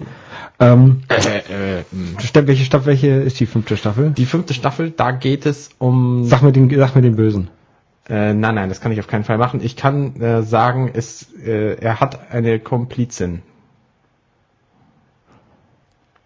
Ähm, 0.59 1.01
Äh, 1.07 1.79
äh, 1.79 1.83
mh. 1.91 2.19
Staff- 2.21 2.45
welche 2.47 2.65
Staffel, 2.65 2.85
welche 2.87 3.07
ist 3.07 3.39
die 3.39 3.45
fünfte 3.45 3.77
Staffel? 3.77 4.11
die 4.11 4.25
fünfte 4.25 4.53
Staffel, 4.53 4.91
da 4.91 5.11
geht 5.11 5.45
es 5.45 5.69
um 5.79 6.25
Sag 6.25 6.41
mir 6.43 6.51
den, 6.51 6.69
sag 6.77 6.95
mir 6.95 7.01
den 7.01 7.15
Bösen. 7.15 7.49
Äh, 8.09 8.33
nein, 8.33 8.55
nein, 8.55 8.69
das 8.69 8.81
kann 8.81 8.91
ich 8.91 8.99
auf 8.99 9.07
keinen 9.07 9.23
Fall 9.23 9.37
machen. 9.37 9.61
Ich 9.63 9.75
kann 9.75 10.19
äh, 10.21 10.43
sagen, 10.43 10.91
es, 10.93 11.27
äh, 11.45 11.75
er 11.79 11.99
hat 12.01 12.31
eine 12.31 12.59
Komplizin. 12.59 13.41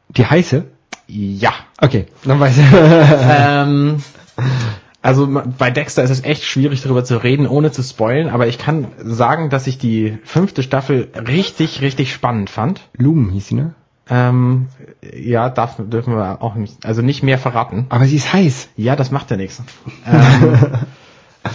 Die 0.10 0.26
heiße? 0.26 0.66
Ja. 1.08 1.52
Okay, 1.82 2.06
dann 2.24 2.40
weiß 2.40 2.58
ich. 2.58 2.66
ähm, 2.74 4.02
also 5.06 5.28
bei 5.58 5.70
Dexter 5.70 6.04
ist 6.04 6.10
es 6.10 6.24
echt 6.24 6.44
schwierig 6.44 6.82
darüber 6.82 7.04
zu 7.04 7.22
reden, 7.22 7.46
ohne 7.46 7.72
zu 7.72 7.84
spoilen, 7.84 8.28
aber 8.28 8.48
ich 8.48 8.58
kann 8.58 8.88
sagen, 9.04 9.52
dass 9.52 9.68
ich 9.68 9.78
die 9.78 10.18
fünfte 10.24 10.64
Staffel 10.64 11.10
richtig, 11.28 11.82
richtig 11.82 12.12
spannend 12.12 12.50
fand. 12.50 12.82
Lumen 12.98 13.30
hieß 13.30 13.48
sie, 13.48 13.56
ne? 13.56 13.76
Ähm, 14.10 14.68
ja, 15.14 15.50
darf, 15.50 15.76
dürfen 15.78 16.16
wir 16.16 16.42
auch 16.42 16.56
nicht, 16.56 16.86
also 16.86 17.04
nicht 17.04 17.22
mehr 17.22 17.38
verraten. 17.38 17.86
Aber 17.90 18.06
sie 18.06 18.16
ist 18.16 18.34
heiß. 18.34 18.70
Ja, 18.78 18.96
das 18.96 19.12
macht 19.12 19.32
ja 19.32 19.38
nichts. 19.38 19.62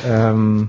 Ähm, 0.07 0.69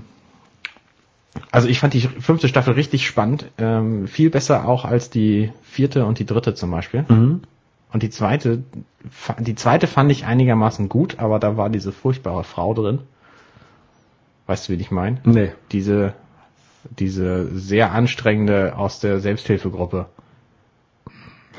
also 1.52 1.68
ich 1.68 1.78
fand 1.78 1.94
die 1.94 2.00
fünfte 2.00 2.48
Staffel 2.48 2.74
richtig 2.74 3.06
spannend, 3.06 3.46
ähm, 3.58 4.08
viel 4.08 4.30
besser 4.30 4.66
auch 4.66 4.84
als 4.84 5.10
die 5.10 5.52
vierte 5.62 6.04
und 6.04 6.18
die 6.18 6.26
dritte 6.26 6.54
zum 6.54 6.72
Beispiel. 6.72 7.04
Mhm. 7.08 7.42
Und 7.92 8.02
die 8.02 8.10
zweite, 8.10 8.62
die 9.38 9.54
zweite 9.54 9.86
fand 9.86 10.10
ich 10.10 10.24
einigermaßen 10.24 10.88
gut, 10.88 11.18
aber 11.18 11.38
da 11.38 11.56
war 11.56 11.68
diese 11.68 11.92
furchtbare 11.92 12.44
Frau 12.44 12.72
drin. 12.74 13.00
Weißt 14.46 14.68
du, 14.68 14.72
wie 14.72 14.80
ich 14.80 14.90
meine? 14.90 15.18
Nee. 15.24 15.52
Diese, 15.72 16.14
diese 16.98 17.48
sehr 17.58 17.92
anstrengende 17.92 18.76
aus 18.76 18.98
der 19.00 19.20
Selbsthilfegruppe. 19.20 20.06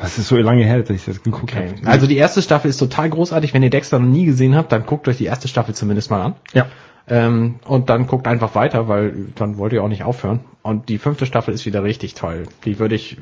Das 0.02 0.18
ist 0.18 0.28
so 0.28 0.38
lange 0.38 0.63
her, 0.66 0.80
dass 0.80 0.90
ich 0.90 1.06
das 1.06 1.22
geguckt 1.22 1.54
Okay. 1.56 1.75
habe. 1.78 1.88
Also 1.88 2.08
die 2.08 2.18
erste 2.18 2.42
Staffel 2.42 2.70
ist 2.70 2.78
total 2.78 3.10
großartig. 3.12 3.54
Wenn 3.54 3.62
ihr 3.62 3.70
Dexter 3.70 4.00
noch 4.00 4.08
nie 4.10 4.25
gesehen 4.25 4.56
habt, 4.56 4.72
dann 4.72 4.86
guckt 4.88 5.08
euch 5.08 5.18
die 5.18 5.25
erste 5.25 5.48
Staffel 5.48 5.75
zumindest 5.75 6.10
mal 6.10 6.22
an. 6.22 6.36
ja. 6.54 6.68
Ähm, 7.07 7.55
und 7.65 7.89
dann 7.89 8.07
guckt 8.07 8.27
einfach 8.27 8.55
weiter, 8.55 8.88
weil 8.88 9.27
dann 9.36 9.57
wollt 9.57 9.74
ihr 9.74 9.83
auch 9.83 9.89
nicht 9.89 10.03
aufhören. 10.03 10.41
Und 10.62 10.88
die 10.88 10.98
fünfte 10.98 11.25
Staffel 11.25 11.53
ist 11.53 11.65
wieder 11.65 11.83
richtig 11.83 12.13
toll. 12.13 12.48
Die 12.63 12.79
würde 12.79 12.95
ich, 12.95 13.17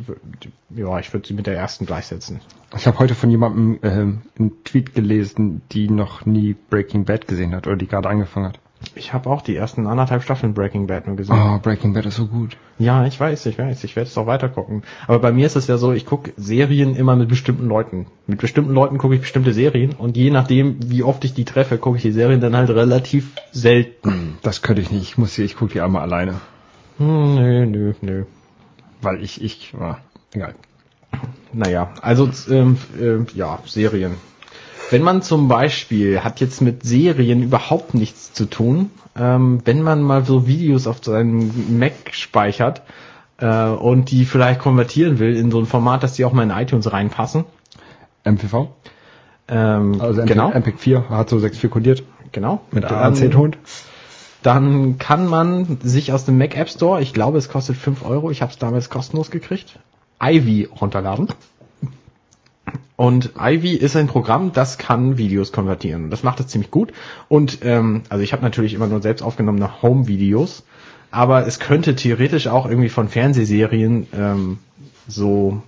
ja, 0.69 0.99
ich 0.99 1.11
würde 1.11 1.27
sie 1.27 1.33
mit 1.33 1.47
der 1.47 1.57
ersten 1.57 1.87
gleichsetzen. 1.87 2.39
Ich 2.77 2.85
habe 2.85 2.99
heute 2.99 3.15
von 3.15 3.31
jemandem 3.31 3.79
ähm, 3.81 4.21
einen 4.37 4.63
Tweet 4.63 4.93
gelesen, 4.93 5.63
die 5.71 5.89
noch 5.89 6.25
nie 6.25 6.55
Breaking 6.69 7.05
Bad 7.05 7.27
gesehen 7.27 7.55
hat 7.55 7.65
oder 7.65 7.75
die 7.75 7.87
gerade 7.87 8.09
angefangen 8.09 8.47
hat. 8.47 8.59
Ich 8.95 9.13
habe 9.13 9.29
auch 9.29 9.41
die 9.41 9.55
ersten 9.55 9.87
anderthalb 9.87 10.23
Staffeln 10.23 10.53
Breaking 10.53 10.87
Bad 10.87 11.07
nur 11.07 11.15
gesehen. 11.15 11.35
Oh, 11.35 11.59
Breaking 11.59 11.93
Bad 11.93 12.05
ist 12.05 12.15
so 12.15 12.27
gut. 12.27 12.57
Ja, 12.79 13.05
ich 13.05 13.19
weiß, 13.19 13.45
ich 13.45 13.57
weiß, 13.57 13.83
ich 13.83 13.95
werde 13.95 14.09
es 14.09 14.17
auch 14.17 14.25
weiter 14.25 14.49
gucken. 14.49 14.83
Aber 15.07 15.19
bei 15.19 15.31
mir 15.31 15.45
ist 15.45 15.55
es 15.55 15.67
ja 15.67 15.77
so, 15.77 15.91
ich 15.91 16.05
gucke 16.05 16.33
Serien 16.35 16.95
immer 16.95 17.15
mit 17.15 17.29
bestimmten 17.29 17.67
Leuten. 17.67 18.07
Mit 18.27 18.39
bestimmten 18.39 18.73
Leuten 18.73 18.97
gucke 18.97 19.15
ich 19.15 19.21
bestimmte 19.21 19.53
Serien 19.53 19.93
und 19.93 20.17
je 20.17 20.31
nachdem, 20.31 20.77
wie 20.89 21.03
oft 21.03 21.23
ich 21.23 21.33
die 21.33 21.45
treffe, 21.45 21.77
gucke 21.77 21.97
ich 21.97 22.03
die 22.03 22.11
Serien 22.11 22.41
dann 22.41 22.55
halt 22.55 22.69
relativ 22.69 23.31
selten. 23.51 24.37
Das 24.41 24.61
könnte 24.61 24.81
ich 24.81 24.91
nicht. 24.91 25.03
Ich 25.03 25.17
muss 25.17 25.35
sie, 25.35 25.43
ich 25.43 25.55
gucke 25.55 25.73
die 25.73 25.81
einmal 25.81 26.01
alleine. 26.01 26.41
Hm, 26.97 27.35
nö, 27.35 27.65
nö, 27.65 27.93
nö. 28.01 28.23
Weil 29.01 29.23
ich, 29.23 29.41
ich, 29.41 29.73
ah, 29.79 29.97
egal. 30.33 30.55
Naja, 31.53 31.93
also 32.01 32.29
ähm, 32.49 32.77
äh, 32.99 33.19
ja, 33.35 33.59
Serien. 33.65 34.15
Wenn 34.91 35.03
man 35.03 35.21
zum 35.21 35.47
Beispiel 35.47 36.21
hat 36.21 36.41
jetzt 36.41 36.61
mit 36.61 36.83
Serien 36.83 37.41
überhaupt 37.41 37.93
nichts 37.93 38.33
zu 38.33 38.45
tun, 38.45 38.91
ähm, 39.17 39.61
wenn 39.63 39.81
man 39.81 40.01
mal 40.01 40.25
so 40.25 40.47
Videos 40.47 40.85
auf 40.85 41.01
seinem 41.01 41.79
Mac 41.79 41.93
speichert 42.11 42.81
äh, 43.37 43.67
und 43.67 44.11
die 44.11 44.25
vielleicht 44.25 44.59
konvertieren 44.59 45.17
will 45.17 45.37
in 45.37 45.49
so 45.49 45.59
ein 45.59 45.65
Format, 45.65 46.03
dass 46.03 46.13
die 46.13 46.25
auch 46.25 46.33
mal 46.33 46.43
in 46.43 46.49
iTunes 46.49 46.91
reinpassen. 46.91 47.45
MPV? 48.25 48.67
Ähm, 49.47 50.01
Also 50.01 50.21
MP, 50.21 50.33
genau, 50.33 50.49
MPEG 50.49 50.77
4 50.77 51.05
H264 51.09 51.69
kodiert 51.69 52.03
genau. 52.33 52.59
mit 52.71 52.83
AAC-Ton. 52.83 53.55
Dann 54.43 54.97
kann 54.97 55.25
man 55.25 55.77
sich 55.81 56.11
aus 56.11 56.25
dem 56.25 56.37
Mac 56.37 56.57
App 56.57 56.69
Store, 56.69 57.01
ich 57.01 57.13
glaube 57.13 57.37
es 57.37 57.47
kostet 57.47 57.77
5 57.77 58.03
Euro, 58.03 58.29
ich 58.29 58.41
habe 58.41 58.51
es 58.51 58.57
damals 58.57 58.89
kostenlos 58.89 59.31
gekriegt, 59.31 59.79
Ivy 60.21 60.67
runterladen. 60.81 61.29
Und 62.95 63.31
Ivy 63.39 63.73
ist 63.73 63.95
ein 63.95 64.07
Programm, 64.07 64.51
das 64.53 64.77
kann 64.77 65.17
Videos 65.17 65.51
konvertieren. 65.51 66.11
Das 66.11 66.21
macht 66.21 66.39
es 66.39 66.47
ziemlich 66.47 66.69
gut. 66.69 66.93
Und 67.29 67.59
ähm, 67.63 68.03
also 68.09 68.23
ich 68.23 68.31
habe 68.31 68.43
natürlich 68.43 68.73
immer 68.73 68.87
nur 68.87 69.01
selbst 69.01 69.23
aufgenommene 69.23 69.81
Home-Videos, 69.81 70.63
aber 71.09 71.47
es 71.47 71.59
könnte 71.59 71.95
theoretisch 71.95 72.47
auch 72.47 72.67
irgendwie 72.67 72.89
von 72.89 73.09
Fernsehserien 73.09 74.07
ähm, 74.13 74.59
so 75.07 75.63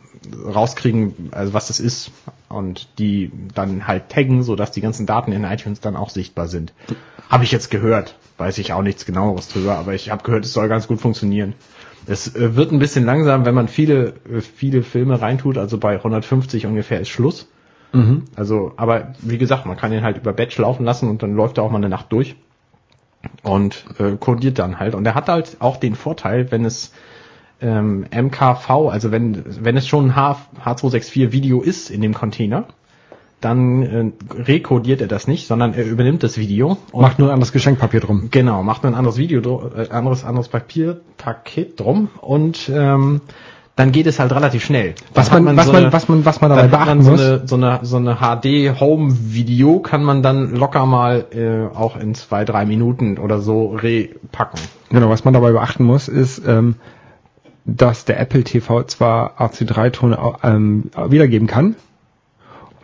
rauskriegen, 0.46 1.30
also 1.32 1.54
was 1.54 1.68
das 1.68 1.80
ist 1.80 2.12
und 2.50 2.88
die 3.00 3.32
dann 3.54 3.88
halt 3.88 4.10
taggen, 4.10 4.44
sodass 4.44 4.72
die 4.72 4.82
ganzen 4.82 5.06
Daten 5.06 5.32
in 5.32 5.44
iTunes 5.44 5.80
dann 5.80 5.96
auch 5.96 6.10
sichtbar 6.10 6.48
sind. 6.48 6.74
Habe 7.30 7.44
ich 7.44 7.52
jetzt 7.52 7.72
gehört, 7.72 8.16
weiß 8.38 8.58
ich 8.60 8.74
auch 8.74 8.84
nichts 8.84 9.06
genaueres 9.06 9.48
drüber, 9.48 9.78
aber 9.78 9.94
ich 9.94 10.12
habe 10.12 10.24
gehört, 10.24 10.46
es 10.46 10.54
soll 10.54 10.70
ganz 10.70 10.88
gut 10.88 11.02
funktionieren. 11.02 11.56
Es 12.06 12.36
äh, 12.36 12.56
wird 12.56 12.72
ein 12.72 12.80
bisschen 12.80 13.06
langsam, 13.06 13.46
wenn 13.46 13.56
man 13.56 13.68
viele 13.68 14.14
äh, 14.30 14.42
viele 14.42 14.84
Filme 14.84 15.22
reintut, 15.22 15.58
also 15.58 15.78
bei 15.78 15.96
150 15.96 16.66
ungefähr 16.66 17.00
ist 17.00 17.10
Schluss. 17.10 17.50
Also, 18.36 18.74
aber 18.76 19.14
wie 19.20 19.38
gesagt, 19.38 19.66
man 19.66 19.78
kann 19.78 19.94
ihn 19.94 20.04
halt 20.04 20.18
über 20.18 20.34
Batch 20.34 20.58
laufen 20.58 20.84
lassen 20.84 21.10
und 21.10 21.22
dann 21.22 21.36
läuft 21.36 21.58
er 21.58 21.64
auch 21.64 21.72
mal 21.72 21.78
eine 21.78 21.90
Nacht 21.90 22.12
durch 22.12 22.36
und 23.44 23.86
äh, 24.00 24.16
codiert 24.20 24.60
dann 24.60 24.80
halt. 24.80 24.96
Und 24.96 25.06
er 25.06 25.16
hat 25.16 25.30
halt 25.30 25.58
auch 25.60 25.78
den 25.78 25.96
Vorteil, 25.96 26.52
wenn 26.52 26.66
es 26.66 26.92
ähm, 27.62 28.06
MKV, 28.12 28.70
also 28.90 29.12
wenn, 29.12 29.44
wenn 29.64 29.78
es 29.78 29.88
schon 29.88 30.08
ein 30.08 30.16
H, 30.16 30.38
H264 30.66 31.32
Video 31.32 31.62
ist 31.62 31.90
in 31.90 32.02
dem 32.02 32.14
Container, 32.14 32.66
dann 33.44 33.84
äh, 33.84 34.12
rekodiert 34.42 35.02
er 35.02 35.08
das 35.08 35.28
nicht, 35.28 35.48
sondern 35.48 35.74
er 35.74 35.86
übernimmt 35.86 36.24
das 36.24 36.38
Video 36.38 36.78
und 36.92 37.02
Macht 37.02 37.20
nur 37.20 37.30
ein 37.30 37.34
anderes 37.34 37.52
Geschenkpapier 37.52 38.00
drum. 38.00 38.30
Genau, 38.32 38.64
macht 38.64 38.84
nur 38.84 38.92
ein 38.92 38.96
anderes 38.96 39.18
Video, 39.18 39.70
äh, 39.76 39.90
anderes, 39.90 40.24
anderes 40.24 40.48
Papier, 40.48 41.02
Paket 41.18 41.80
drum 41.80 42.10
und 42.22 42.70
ähm, 42.74 43.22
dann 43.76 43.92
geht 43.92 44.06
es 44.06 44.20
halt 44.20 44.32
relativ 44.32 44.64
schnell. 44.64 44.94
Was 45.16 45.32
man, 45.32 45.48
hat 45.50 45.58
was 45.58 45.66
so 45.66 45.72
man, 45.74 45.84
eine- 45.86 45.94
was 45.94 46.08
man, 46.08 46.26
was 46.26 46.42
man 46.42 46.50
dabei 46.52 46.62
man 46.68 46.70
beachten 46.72 47.02
so 47.02 47.12
muss. 47.12 47.22
eine, 47.22 47.42
so 47.48 47.56
eine, 47.56 47.80
so 47.82 47.98
eine 47.98 48.16
HD 48.18 48.80
Home 48.80 49.12
Video 49.34 49.80
kann 49.80 50.04
man 50.04 50.22
dann 50.22 50.56
locker 50.56 50.86
mal 50.86 51.26
äh, 51.34 51.76
auch 51.76 51.98
in 51.98 52.14
zwei, 52.14 52.46
drei 52.46 52.66
Minuten 52.66 53.18
oder 53.18 53.40
so 53.40 53.68
repacken. 53.76 54.60
Genau, 54.92 55.10
was 55.10 55.26
man 55.26 55.34
dabei 55.34 55.52
beachten 55.54 55.86
muss, 55.86 56.08
ist, 56.08 56.42
ähm, 56.48 56.76
dass 57.66 58.06
der 58.06 58.20
Apple 58.20 58.44
TV 58.44 58.84
zwar 58.84 59.42
AC3-Tone 59.42 60.20
au- 60.22 60.36
ähm, 60.44 60.92
wiedergeben 61.08 61.48
kann 61.48 61.76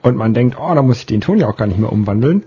und 0.01 0.15
man 0.15 0.33
denkt, 0.33 0.57
oh, 0.59 0.73
da 0.73 0.81
muss 0.81 0.99
ich 0.99 1.05
den 1.05 1.21
Ton 1.21 1.39
ja 1.39 1.47
auch 1.47 1.57
gar 1.57 1.67
nicht 1.67 1.79
mehr 1.79 1.91
umwandeln, 1.91 2.43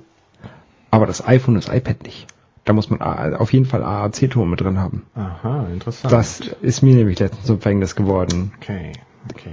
aber 0.90 1.06
das 1.06 1.26
iPhone 1.26 1.56
und 1.56 1.66
das 1.66 1.74
iPad 1.74 2.02
nicht. 2.02 2.26
Da 2.64 2.72
muss 2.72 2.90
man 2.90 3.02
auf 3.02 3.52
jeden 3.52 3.64
Fall 3.66 3.82
AAC-Ton 3.82 4.48
mit 4.48 4.60
drin 4.60 4.78
haben. 4.78 5.04
Aha, 5.16 5.66
interessant. 5.72 6.12
Das 6.12 6.40
ist 6.40 6.82
mir 6.82 6.94
nämlich 6.94 7.18
letztens 7.18 7.46
zum 7.46 7.60
Verhängnis 7.60 7.96
geworden. 7.96 8.52
okay, 8.56 8.92
okay, 9.34 9.50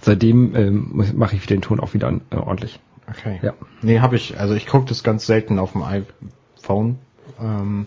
Seitdem 0.00 0.56
ähm, 0.56 1.12
mache 1.14 1.36
ich 1.36 1.46
den 1.46 1.60
Ton 1.60 1.78
auch 1.78 1.94
wieder 1.94 2.10
äh, 2.30 2.36
ordentlich. 2.36 2.80
okay. 3.08 3.38
Ja. 3.42 3.52
Nee, 3.82 4.00
habe 4.00 4.16
ich, 4.16 4.38
also 4.40 4.54
ich 4.54 4.66
gucke 4.66 4.86
das 4.86 5.02
ganz 5.04 5.26
selten 5.26 5.58
auf 5.58 5.72
dem 5.72 5.82
iPhone. 5.82 6.98
Ähm, 7.40 7.86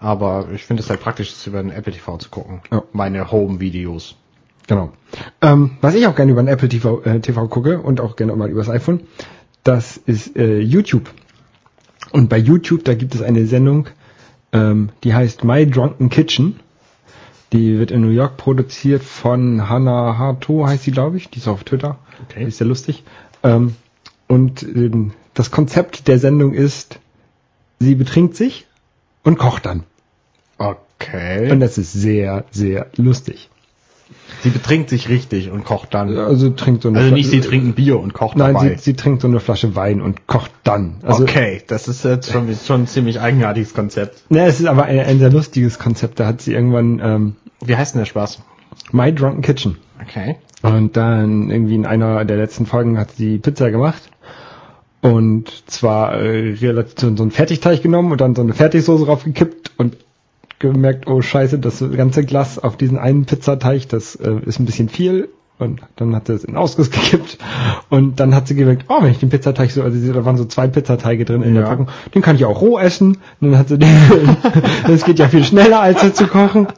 aber 0.00 0.48
ich 0.54 0.64
finde 0.64 0.82
es 0.82 0.90
halt 0.90 1.00
praktisch, 1.00 1.30
das 1.32 1.46
über 1.46 1.60
den 1.60 1.72
Apple 1.72 1.92
TV 1.92 2.16
zu 2.18 2.30
gucken. 2.30 2.60
Ja. 2.70 2.82
Meine 2.92 3.30
Home-Videos. 3.32 4.16
Genau. 4.68 4.92
Ähm, 5.40 5.72
was 5.80 5.94
ich 5.94 6.06
auch 6.06 6.14
gerne 6.14 6.30
über 6.30 6.42
den 6.42 6.48
Apple 6.48 6.68
TV, 6.68 7.02
äh, 7.02 7.20
TV 7.20 7.48
gucke 7.48 7.80
und 7.80 8.00
auch 8.00 8.14
gerne 8.14 8.36
mal 8.36 8.50
über 8.50 8.60
das 8.60 8.68
iPhone, 8.68 9.00
das 9.64 9.96
ist 9.96 10.36
äh, 10.36 10.60
YouTube. 10.60 11.10
Und 12.12 12.28
bei 12.28 12.38
YouTube, 12.38 12.84
da 12.84 12.94
gibt 12.94 13.14
es 13.14 13.22
eine 13.22 13.46
Sendung, 13.46 13.88
ähm, 14.52 14.90
die 15.04 15.14
heißt 15.14 15.42
My 15.42 15.66
Drunken 15.66 16.10
Kitchen. 16.10 16.60
Die 17.52 17.78
wird 17.78 17.90
in 17.90 18.02
New 18.02 18.10
York 18.10 18.36
produziert 18.36 19.02
von 19.02 19.70
Hannah 19.70 20.18
Harto, 20.18 20.66
heißt 20.66 20.84
sie, 20.84 20.90
glaube 20.90 21.16
ich. 21.16 21.30
Die 21.30 21.38
ist 21.38 21.48
auf 21.48 21.64
Twitter. 21.64 21.98
Okay. 22.28 22.40
Die 22.40 22.48
ist 22.48 22.58
sehr 22.58 22.66
lustig. 22.66 23.04
Ähm, 23.42 23.74
und 24.26 24.62
ähm, 24.62 25.12
das 25.32 25.50
Konzept 25.50 26.08
der 26.08 26.18
Sendung 26.18 26.52
ist, 26.52 27.00
sie 27.78 27.94
betrinkt 27.94 28.36
sich 28.36 28.66
und 29.24 29.38
kocht 29.38 29.64
dann. 29.64 29.84
Okay. 30.58 31.50
Und 31.50 31.60
das 31.60 31.78
ist 31.78 31.92
sehr, 31.92 32.44
sehr 32.50 32.88
lustig. 32.96 33.48
Sie 34.42 34.50
betrinkt 34.50 34.90
sich 34.90 35.08
richtig 35.08 35.50
und 35.50 35.64
kocht 35.64 35.94
dann. 35.94 36.16
Also 36.16 36.50
trinkt 36.50 36.82
so 36.82 36.88
eine 36.88 36.98
Also 36.98 37.14
nicht 37.14 37.30
sie 37.30 37.40
trinkt 37.40 37.66
ein 37.66 37.74
Bier 37.74 37.98
und 37.98 38.14
kocht 38.14 38.36
Nein, 38.36 38.54
dabei. 38.54 38.76
sie, 38.76 38.82
sie 38.82 38.94
trinkt 38.94 39.22
so 39.22 39.28
eine 39.28 39.40
Flasche 39.40 39.74
Wein 39.74 40.00
und 40.00 40.26
kocht 40.26 40.50
dann. 40.64 40.96
Also, 41.02 41.22
okay, 41.24 41.62
das 41.66 41.88
ist 41.88 42.04
jetzt 42.04 42.30
schon, 42.30 42.48
schon 42.54 42.82
ein 42.82 42.86
ziemlich 42.86 43.20
eigenartiges 43.20 43.74
Konzept. 43.74 44.30
Ne, 44.30 44.46
es 44.46 44.60
ist 44.60 44.66
aber 44.66 44.84
ein, 44.84 45.00
ein 45.00 45.18
sehr 45.18 45.30
lustiges 45.30 45.78
Konzept. 45.78 46.20
Da 46.20 46.26
hat 46.26 46.40
sie 46.40 46.52
irgendwann 46.54 47.00
ähm, 47.02 47.36
Wie 47.64 47.76
heißt 47.76 47.94
denn 47.94 48.00
der 48.00 48.06
Spaß? 48.06 48.42
My 48.92 49.12
Drunken 49.14 49.42
Kitchen. 49.42 49.76
Okay. 50.02 50.36
Und 50.62 50.96
dann 50.96 51.50
irgendwie 51.50 51.74
in 51.74 51.86
einer 51.86 52.24
der 52.24 52.36
letzten 52.36 52.66
Folgen 52.66 52.98
hat 52.98 53.12
sie 53.12 53.38
Pizza 53.38 53.70
gemacht. 53.70 54.02
Und 55.00 55.70
zwar 55.70 56.14
äh, 56.14 56.54
relativ 56.60 56.98
so 56.98 57.16
so 57.16 57.22
einen 57.22 57.30
Fertigteig 57.30 57.82
genommen 57.82 58.10
und 58.10 58.20
dann 58.20 58.34
so 58.34 58.42
eine 58.42 58.52
Fertigsoße 58.52 59.04
draufgekippt 59.04 59.72
und 59.76 59.96
gemerkt, 60.58 61.06
oh 61.08 61.20
scheiße, 61.22 61.58
das 61.58 61.84
ganze 61.96 62.24
Glas 62.24 62.58
auf 62.58 62.76
diesen 62.76 62.98
einen 62.98 63.24
Pizzateig, 63.26 63.88
das 63.88 64.16
äh, 64.16 64.40
ist 64.44 64.58
ein 64.58 64.66
bisschen 64.66 64.88
viel. 64.88 65.28
Und 65.60 65.80
dann 65.96 66.14
hat 66.14 66.28
sie 66.28 66.34
es 66.34 66.44
in 66.44 66.54
Ausguss 66.54 66.88
gekippt. 66.92 67.36
Und 67.90 68.20
dann 68.20 68.32
hat 68.32 68.46
sie 68.46 68.54
gemerkt, 68.54 68.84
oh, 68.88 69.02
wenn 69.02 69.10
ich 69.10 69.18
den 69.18 69.28
Pizzateig 69.28 69.72
so, 69.72 69.82
also 69.82 70.12
da 70.12 70.24
waren 70.24 70.36
so 70.36 70.44
zwei 70.44 70.68
Pizzateige 70.68 71.24
drin 71.24 71.42
in 71.42 71.54
der 71.54 71.64
Ja. 71.64 71.68
Packung, 71.70 71.88
den 72.14 72.22
kann 72.22 72.36
ich 72.36 72.44
auch 72.44 72.60
roh 72.60 72.78
essen. 72.78 73.18
Und 73.40 73.50
dann 73.50 73.58
hat 73.58 73.66
sie 73.68 73.76
den, 73.76 73.88
das 74.86 75.04
geht 75.04 75.18
ja 75.18 75.26
viel 75.28 75.42
schneller, 75.42 75.80
als 75.80 76.00
er 76.04 76.14
zu 76.14 76.28
kochen 76.28 76.68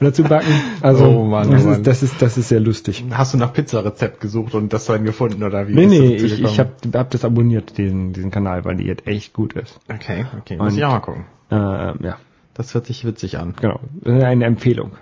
oder 0.00 0.12
zu 0.12 0.22
backen. 0.22 0.46
Also, 0.80 1.06
Oh 1.08 1.24
Mann, 1.24 1.50
das, 1.50 1.64
oh 1.64 1.66
Mann. 1.70 1.78
Ist, 1.78 1.86
das 1.88 2.02
ist, 2.04 2.22
das 2.22 2.38
ist 2.38 2.50
sehr 2.50 2.60
lustig. 2.60 3.04
Hast 3.10 3.34
du 3.34 3.38
nach 3.38 3.52
Pizzarezept 3.52 4.20
gesucht 4.20 4.54
und 4.54 4.72
das 4.72 4.84
dann 4.86 5.04
gefunden 5.04 5.42
oder 5.42 5.66
wie? 5.66 5.74
Nee, 5.74 5.86
nee, 5.86 6.14
ich, 6.14 6.40
ich 6.40 6.60
habe 6.60 6.70
hab 6.94 7.10
das 7.10 7.24
abonniert, 7.24 7.78
diesen, 7.78 8.12
diesen 8.12 8.30
Kanal, 8.30 8.64
weil 8.64 8.76
die 8.76 8.84
jetzt 8.84 9.08
echt 9.08 9.32
gut 9.32 9.54
ist. 9.54 9.80
Okay, 9.92 10.24
okay, 10.38 10.56
muss 10.56 10.72
Und- 10.74 10.78
ich 10.78 10.84
auch 10.84 10.92
mal 10.92 11.00
gucken. 11.00 11.24
Äh, 11.50 11.56
ja, 11.56 12.16
Das 12.54 12.74
hört 12.74 12.86
sich 12.86 13.04
witzig 13.04 13.38
an. 13.38 13.54
genau. 13.60 13.80
Eine 14.04 14.44
Empfehlung. 14.44 14.92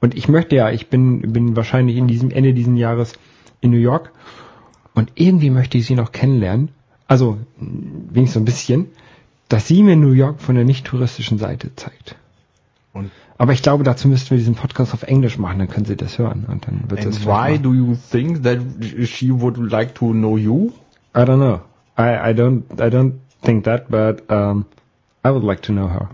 Und 0.00 0.14
ich 0.16 0.28
möchte 0.28 0.56
ja, 0.56 0.70
ich 0.70 0.88
bin, 0.88 1.32
bin 1.32 1.56
wahrscheinlich 1.56 1.96
in 1.96 2.06
diesem 2.06 2.30
Ende 2.30 2.54
diesen 2.54 2.76
Jahres 2.76 3.14
in 3.60 3.70
New 3.70 3.78
York 3.78 4.12
und 4.94 5.12
irgendwie 5.14 5.50
möchte 5.50 5.78
ich 5.78 5.86
sie 5.86 5.94
noch 5.94 6.12
kennenlernen. 6.12 6.70
Also, 7.06 7.38
wenigstens 7.58 8.34
so 8.34 8.40
ein 8.40 8.44
bisschen, 8.44 8.86
dass 9.48 9.66
sie 9.66 9.82
mir 9.82 9.96
New 9.96 10.12
York 10.12 10.40
von 10.40 10.54
der 10.54 10.64
nicht 10.64 10.86
touristischen 10.86 11.38
Seite 11.38 11.74
zeigt. 11.74 12.16
Und 12.92 13.10
Aber 13.38 13.52
ich 13.52 13.62
glaube, 13.62 13.84
dazu 13.84 14.08
müssten 14.08 14.30
wir 14.30 14.38
diesen 14.38 14.54
Podcast 14.54 14.92
auf 14.94 15.04
Englisch 15.04 15.38
machen, 15.38 15.58
dann 15.58 15.68
können 15.68 15.86
sie 15.86 15.96
das 15.96 16.18
hören 16.18 16.44
und 16.48 16.66
dann 16.66 16.90
wird 16.90 17.04
das 17.04 17.20
why 17.20 17.24
vielleicht 17.24 17.64
do 17.64 17.74
you 17.74 17.96
think 18.10 18.42
that 18.42 18.58
she 19.04 19.30
would 19.32 19.56
like 19.56 19.94
to 19.94 20.10
know 20.10 20.36
you? 20.36 20.72
I 21.16 21.20
don't 21.20 21.36
know. 21.36 21.60
I, 21.96 22.30
I 22.30 22.34
don't 22.34 22.62
I 22.74 22.90
don't 22.90 23.14
think 23.42 23.64
that, 23.64 23.88
but 23.88 24.30
um, 24.30 24.66
I 25.24 25.30
would 25.30 25.44
like 25.44 25.62
to 25.62 25.72
know 25.72 25.88
her. 25.88 26.08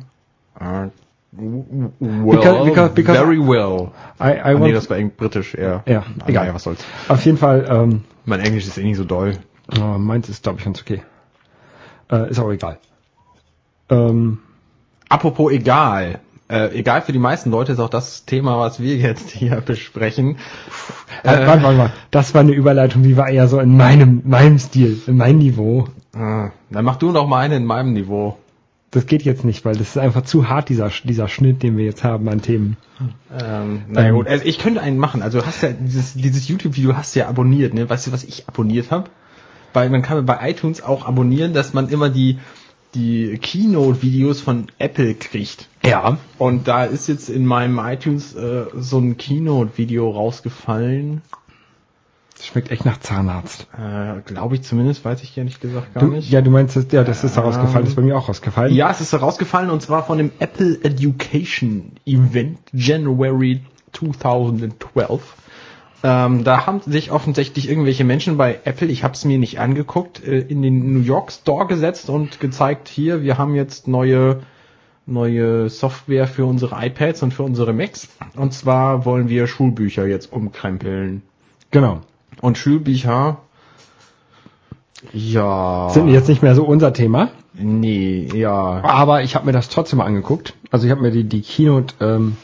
W- 0.60 1.90
well, 1.98 2.36
Because- 2.38 2.64
because- 2.64 2.94
because- 2.94 3.18
very 3.18 3.38
well. 3.40 3.90
I, 4.20 4.34
I 4.34 4.40
Ah, 4.40 4.52
nee, 4.54 4.60
want, 4.60 4.74
das 4.76 4.88
war 4.88 4.98
britisch 5.00 5.54
eher. 5.54 5.82
Ja, 5.86 6.00
Ah, 6.20 6.28
egal. 6.28 6.44
naja, 6.44 6.54
was 6.54 6.62
soll's. 6.62 6.84
auf 7.08 7.24
jeden 7.24 7.38
Fall, 7.38 7.66
ähm, 7.68 8.04
Mein 8.24 8.40
Englisch 8.40 8.66
ist 8.66 8.78
eh 8.78 8.84
nicht 8.84 8.96
so 8.96 9.04
doll. 9.04 9.38
oh, 9.80 9.98
meins 9.98 10.28
ist, 10.28 10.44
glaube 10.44 10.58
ich, 10.60 10.64
ganz 10.64 10.80
okay. 10.80 11.02
Äh, 12.10 12.30
ist 12.30 12.38
auch 12.38 12.50
egal. 12.52 12.78
Ähm, 13.90 14.38
Apropos 15.08 15.52
egal. 15.52 16.20
Äh, 16.48 16.78
egal 16.78 17.02
für 17.02 17.12
die 17.12 17.18
meisten 17.18 17.50
Leute 17.50 17.72
ist 17.72 17.78
auch 17.80 17.88
das 17.90 18.24
Thema, 18.26 18.58
was 18.60 18.78
wir 18.80 18.96
jetzt 18.96 19.30
hier 19.30 19.60
besprechen. 19.60 20.36
äh, 21.22 21.46
warte, 21.46 21.62
warte, 21.62 21.78
warte. 21.78 21.92
Das 22.10 22.32
war 22.34 22.42
eine 22.42 22.52
Überleitung, 22.52 23.02
die 23.02 23.16
war 23.16 23.28
eher 23.28 23.48
so 23.48 23.58
in 23.58 23.76
meinem, 23.76 24.22
meinem 24.24 24.58
Stil, 24.58 25.00
in 25.06 25.16
meinem 25.16 25.38
Niveau. 25.38 25.88
Ah, 26.14 26.50
dann 26.70 26.84
mach 26.84 26.96
du 26.96 27.10
noch 27.12 27.26
mal 27.26 27.38
eine 27.40 27.56
in 27.56 27.64
meinem 27.64 27.92
Niveau. 27.92 28.38
Das 28.94 29.06
geht 29.06 29.24
jetzt 29.24 29.44
nicht, 29.44 29.64
weil 29.64 29.74
das 29.74 29.88
ist 29.88 29.98
einfach 29.98 30.22
zu 30.22 30.48
hart, 30.48 30.68
dieser, 30.68 30.88
dieser 31.02 31.28
Schnitt, 31.28 31.64
den 31.64 31.76
wir 31.76 31.84
jetzt 31.84 32.04
haben 32.04 32.28
an 32.28 32.42
Themen. 32.42 32.76
Ähm, 33.36 33.82
naja 33.88 34.10
Ähm. 34.10 34.14
gut, 34.14 34.28
also 34.28 34.44
ich 34.44 34.60
könnte 34.60 34.80
einen 34.80 34.98
machen. 34.98 35.20
Also 35.20 35.40
du 35.40 35.46
hast 35.46 35.64
ja 35.64 35.70
dieses, 35.72 36.14
dieses 36.14 36.46
YouTube-Video 36.46 36.96
hast 36.96 37.16
du 37.16 37.18
ja 37.18 37.28
abonniert, 37.28 37.74
ne? 37.74 37.90
Weißt 37.90 38.06
du, 38.06 38.12
was 38.12 38.22
ich 38.22 38.46
abonniert 38.46 38.92
habe? 38.92 39.10
Weil 39.72 39.90
man 39.90 40.02
kann 40.02 40.24
bei 40.24 40.48
iTunes 40.48 40.80
auch 40.80 41.06
abonnieren, 41.06 41.54
dass 41.54 41.74
man 41.74 41.88
immer 41.88 42.08
die 42.08 42.38
die 42.94 43.36
Keynote-Videos 43.36 44.40
von 44.40 44.66
Apple 44.78 45.14
kriegt. 45.14 45.68
Ja. 45.84 46.18
Und 46.38 46.68
da 46.68 46.84
ist 46.84 47.08
jetzt 47.08 47.28
in 47.28 47.44
meinem 47.44 47.80
iTunes 47.80 48.32
äh, 48.36 48.66
so 48.76 48.98
ein 48.98 49.16
Keynote-Video 49.16 50.08
rausgefallen. 50.08 51.22
Das 52.36 52.46
schmeckt 52.46 52.70
echt 52.70 52.84
nach 52.84 52.98
Zahnarzt. 52.98 53.68
Äh, 53.78 54.20
Glaube 54.26 54.56
ich 54.56 54.62
zumindest, 54.62 55.04
weiß 55.04 55.22
ich 55.22 55.36
ehrlich 55.38 55.60
gesagt 55.60 55.94
gar 55.94 56.02
Du, 56.02 56.10
nicht. 56.10 56.30
ja, 56.30 56.40
du 56.40 56.50
meinst, 56.50 56.74
das- 56.76 56.86
ja, 56.90 57.04
das 57.04 57.22
ist 57.24 57.36
Ähm, 57.36 57.44
rausgefallen, 57.44 57.82
das 57.84 57.90
ist 57.90 57.94
bei 57.96 58.02
mir 58.02 58.16
auch 58.18 58.28
rausgefallen. 58.28 58.74
Ja, 58.74 58.90
es 58.90 59.00
ist 59.00 59.12
herausgefallen 59.12 59.70
und 59.70 59.80
zwar 59.82 60.04
von 60.04 60.18
dem 60.18 60.32
Apple 60.40 60.78
Education 60.82 61.92
Event 62.06 62.58
January 62.72 63.60
2012. 63.92 65.22
Ähm, 66.02 66.44
da 66.44 66.66
haben 66.66 66.80
sich 66.80 67.12
offensichtlich 67.12 67.68
irgendwelche 67.70 68.04
Menschen 68.04 68.36
bei 68.36 68.58
Apple, 68.64 68.88
ich 68.88 69.04
habe 69.04 69.14
es 69.14 69.24
mir 69.24 69.38
nicht 69.38 69.58
angeguckt, 69.58 70.22
äh, 70.22 70.40
in 70.40 70.60
den 70.60 70.92
New 70.92 71.00
York 71.00 71.32
Store 71.32 71.66
gesetzt 71.66 72.10
und 72.10 72.40
gezeigt, 72.40 72.88
hier, 72.88 73.22
wir 73.22 73.38
haben 73.38 73.54
jetzt 73.54 73.88
neue 73.88 74.40
neue 75.06 75.68
Software 75.68 76.26
für 76.26 76.46
unsere 76.46 76.76
iPads 76.86 77.22
und 77.22 77.34
für 77.34 77.42
unsere 77.42 77.74
Macs. 77.74 78.08
Und 78.36 78.54
zwar 78.54 79.04
wollen 79.04 79.28
wir 79.28 79.46
Schulbücher 79.46 80.06
jetzt 80.06 80.32
umkrempeln. 80.32 81.20
Genau. 81.70 82.00
Und 82.40 82.58
Schulbücher, 82.58 83.38
ja, 85.12 85.90
Sind 85.90 86.08
jetzt 86.08 86.28
nicht 86.28 86.42
mehr 86.42 86.54
so 86.54 86.64
unser 86.64 86.92
Thema, 86.92 87.28
nee, 87.52 88.28
ja, 88.34 88.50
aber 88.84 89.22
ich 89.22 89.34
habe 89.34 89.44
mir 89.46 89.52
das 89.52 89.68
trotzdem 89.68 89.98
mal 89.98 90.06
angeguckt. 90.06 90.54
Also 90.70 90.86
ich 90.86 90.90
habe 90.90 91.02
mir 91.02 91.10
die, 91.10 91.24
die 91.24 91.42
Keynote, 91.42 91.94
ähm, 92.00 92.36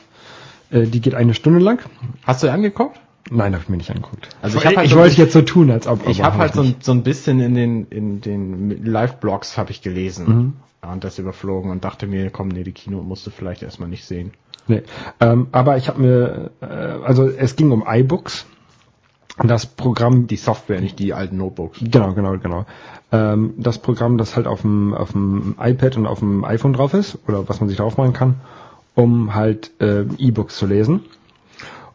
äh, 0.71 0.83
die 0.87 1.01
geht 1.01 1.15
eine 1.15 1.33
Stunde 1.35 1.59
lang. 1.59 1.81
Hast 2.27 2.43
du 2.43 2.49
dir 2.49 2.53
angeguckt? 2.53 2.99
Nein, 3.31 3.55
habe 3.55 3.63
ich 3.63 3.69
mir 3.71 3.77
nicht 3.79 3.91
angeguckt. 3.91 4.29
Also 4.43 4.59
ich 4.59 4.67
hab 4.67 4.77
halt 4.77 4.87
ich 4.87 4.93
so 4.93 4.99
wollte 4.99 5.17
jetzt 5.17 5.33
so 5.33 5.43
tun, 5.43 5.71
als 5.71 5.87
ob. 5.87 6.07
Ich 6.09 6.23
habe 6.23 6.37
halt 6.39 6.53
so 6.55 6.65
so 6.81 6.93
ein 6.93 7.03
bisschen 7.03 7.41
in 7.41 7.55
den 7.55 7.87
in 7.89 8.21
den 8.21 8.85
Live-Blogs 8.85 9.57
habe 9.57 9.71
ich 9.71 9.81
gelesen 9.83 10.27
Mhm. 10.83 10.91
und 10.91 11.05
das 11.05 11.19
überflogen 11.19 11.71
und 11.71 11.85
dachte 11.85 12.07
mir, 12.07 12.31
komm, 12.31 12.49
nee, 12.49 12.65
die 12.65 12.73
Kino 12.73 13.03
musst 13.03 13.27
du 13.27 13.31
vielleicht 13.31 13.63
erstmal 13.63 13.89
nicht 13.89 14.05
sehen. 14.05 14.33
Nee. 14.67 14.83
Ähm, 15.21 15.47
aber 15.53 15.77
ich 15.77 15.89
habe 15.89 16.01
mir, 16.01 16.51
äh, 16.61 16.67
also 16.67 17.27
es 17.29 17.57
ging 17.57 17.71
um 17.71 17.85
iBooks. 17.87 18.47
Das 19.43 19.67
Programm, 19.67 20.27
Die 20.27 20.37
Software, 20.37 20.81
nicht 20.81 20.99
die 20.99 21.15
alten 21.15 21.37
Notebooks. 21.39 21.79
Genau, 21.83 22.13
genau, 22.13 22.37
genau. 22.39 22.67
Ähm, 23.13 23.55
das 23.57 23.79
Programm, 23.79 24.19
das 24.19 24.37
halt 24.37 24.47
auf 24.47 24.63
dem, 24.63 24.95
auf 24.95 25.13
dem 25.13 25.57
iPad 25.59 25.97
und 25.97 26.07
auf 26.07 26.19
dem 26.19 26.45
iPhone 26.45 26.73
drauf 26.75 26.95
ist, 26.95 27.19
oder 27.27 27.49
was 27.49 27.61
man 27.61 27.69
sich 27.69 27.79
drauf 27.79 27.97
machen 27.97 28.13
kann, 28.13 28.35
um 28.95 29.35
halt 29.35 29.71
äh, 29.81 30.03
E-Books 30.19 30.57
zu 30.57 30.67
lesen. 30.67 31.01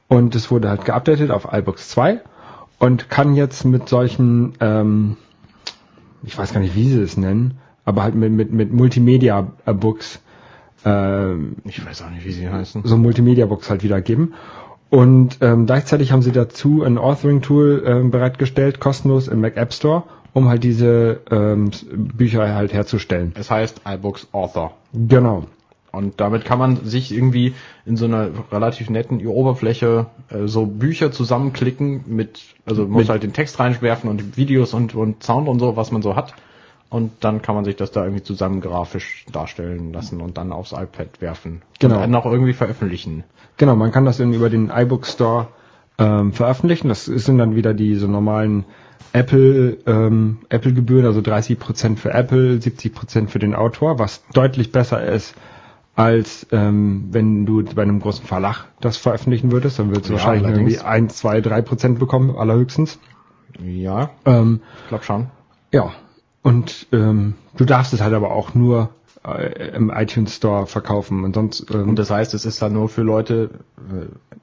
Und 0.08 0.36
es 0.36 0.50
wurde 0.52 0.70
halt 0.70 0.86
geupdatet 0.86 1.32
auf 1.32 1.48
iBooks 1.52 1.90
2 1.90 2.22
und 2.80 3.10
kann 3.10 3.36
jetzt 3.36 3.64
mit 3.64 3.90
solchen, 3.90 4.54
ähm, 4.60 5.18
ich 6.24 6.38
weiß 6.38 6.52
gar 6.54 6.60
nicht, 6.60 6.76
wie 6.76 6.90
sie 6.90 7.02
es 7.02 7.16
nennen, 7.18 7.60
aber 7.86 8.04
halt 8.04 8.16
mit, 8.16 8.32
mit, 8.32 8.52
mit 8.52 8.74
Multimedia-Books, 8.74 10.20
ähm, 10.84 11.58
Ich 11.64 11.84
weiß 11.86 12.02
auch 12.04 12.10
nicht, 12.10 12.26
wie 12.26 12.32
sie 12.32 12.50
heißen. 12.50 12.82
so 12.86 12.98
Multimedia-Books 12.98 13.70
halt 13.70 13.84
wiedergeben. 13.84 14.34
Und 14.96 15.40
ähm, 15.42 15.66
gleichzeitig 15.66 16.14
haben 16.14 16.22
sie 16.22 16.32
dazu 16.32 16.82
ein 16.82 16.98
Authoring-Tool 16.98 17.84
ähm, 17.86 18.12
bereitgestellt, 18.12 18.80
kostenlos 18.80 19.28
im 19.28 19.42
Mac 19.42 19.58
App 19.58 19.74
Store, 19.74 20.04
um 20.32 20.48
halt 20.48 20.64
diese 20.64 21.20
ähm, 21.30 21.72
Bücher 21.92 22.56
halt 22.56 22.72
herzustellen. 22.72 23.34
Es 23.38 23.52
heißt 23.52 23.82
iBooks 23.86 24.30
Author. 24.32 24.72
Genau. 24.94 25.48
Und 25.92 26.22
damit 26.22 26.46
kann 26.46 26.60
man 26.60 26.86
sich 26.86 27.14
irgendwie 27.14 27.56
in 27.86 27.98
so 27.98 28.06
einer 28.06 28.30
relativ 28.54 28.90
netten 28.90 29.28
Oberfläche 29.28 30.06
äh, 30.30 30.48
so 30.48 30.66
Bücher 30.66 31.12
zusammenklicken 31.12 32.06
mit, 32.08 32.44
also 32.66 32.84
man 32.84 32.92
muss 32.92 33.10
halt 33.10 33.24
den 33.24 33.34
Text 33.34 33.60
reinwerfen 33.60 34.10
und 34.10 34.38
Videos 34.38 34.74
und, 34.74 34.96
und 34.96 35.24
Sound 35.24 35.50
und 35.50 35.60
so, 35.60 35.76
was 35.76 35.92
man 35.92 36.04
so 36.04 36.16
hat. 36.16 36.34
Und 36.90 37.12
dann 37.22 37.42
kann 37.42 37.56
man 37.56 37.66
sich 37.66 37.76
das 37.76 37.92
da 37.92 38.04
irgendwie 38.04 38.24
zusammen 38.24 38.62
grafisch 38.62 39.26
darstellen 39.32 39.92
lassen 39.92 40.22
und 40.22 40.38
dann 40.38 40.52
aufs 40.52 40.72
iPad 40.72 41.20
werfen. 41.20 41.62
Genau. 41.80 41.96
Und 41.96 42.02
dann 42.02 42.16
auch 42.16 42.26
irgendwie 42.26 42.54
veröffentlichen. 42.54 43.24
Genau, 43.58 43.76
man 43.76 43.92
kann 43.92 44.06
das 44.06 44.18
dann 44.18 44.34
über 44.34 44.50
den 44.50 44.70
iBook 44.70 45.06
Store 45.06 45.48
ähm, 45.98 46.32
veröffentlichen. 46.34 46.88
Das 46.90 47.06
sind 47.06 47.38
dann 47.38 47.56
wieder 47.56 47.74
diese 47.74 48.08
normalen 48.08 48.66
Apple 49.14 49.78
ähm, 49.88 50.40
Apple 50.50 50.74
Gebühren, 50.74 51.06
also 51.06 51.22
30% 51.22 51.98
für 51.98 52.12
Apple, 52.14 52.58
70% 52.58 53.28
für 53.30 53.40
den 53.40 53.56
Autor, 53.56 53.98
was 54.00 54.24
deutlich 54.34 54.72
besser 54.72 55.04
ist 55.06 55.36
als 55.98 56.46
ähm, 56.52 57.08
wenn 57.12 57.46
du 57.46 57.64
bei 57.64 57.82
einem 57.84 58.02
großen 58.02 58.26
Verlag 58.26 58.66
das 58.82 58.98
veröffentlichen 58.98 59.54
würdest, 59.54 59.80
dann 59.80 59.88
würdest 59.92 60.10
du 60.10 60.14
Ja, 60.14 60.20
wahrscheinlich 60.20 60.46
allerdings. 60.46 60.74
irgendwie 60.74 60.86
1, 60.86 61.16
2, 61.16 61.40
3% 61.40 61.98
bekommen, 62.00 62.36
allerhöchstens. 62.36 63.00
Ja, 63.64 64.10
Ähm, 64.26 64.60
ich 64.84 64.90
glaube 64.90 65.06
schon. 65.06 65.28
ja, 65.72 65.92
und 66.46 66.88
ähm, 66.94 67.34
du 67.58 67.66
darfst 67.66 67.92
es 67.94 68.02
halt 68.02 68.14
aber 68.14 68.32
auch 68.32 68.54
nur 68.54 68.92
äh, 69.28 69.70
im 69.76 69.90
iTunes 69.90 70.36
Store 70.36 70.68
verkaufen 70.68 71.24
und 71.24 71.34
sonst 71.34 71.66
ähm, 71.74 71.90
Und 71.90 72.00
das 72.00 72.12
heißt, 72.12 72.34
es 72.36 72.46
ist 72.46 72.62
dann 72.62 72.74
nur 72.74 72.88
für 72.88 73.02
Leute 73.02 73.50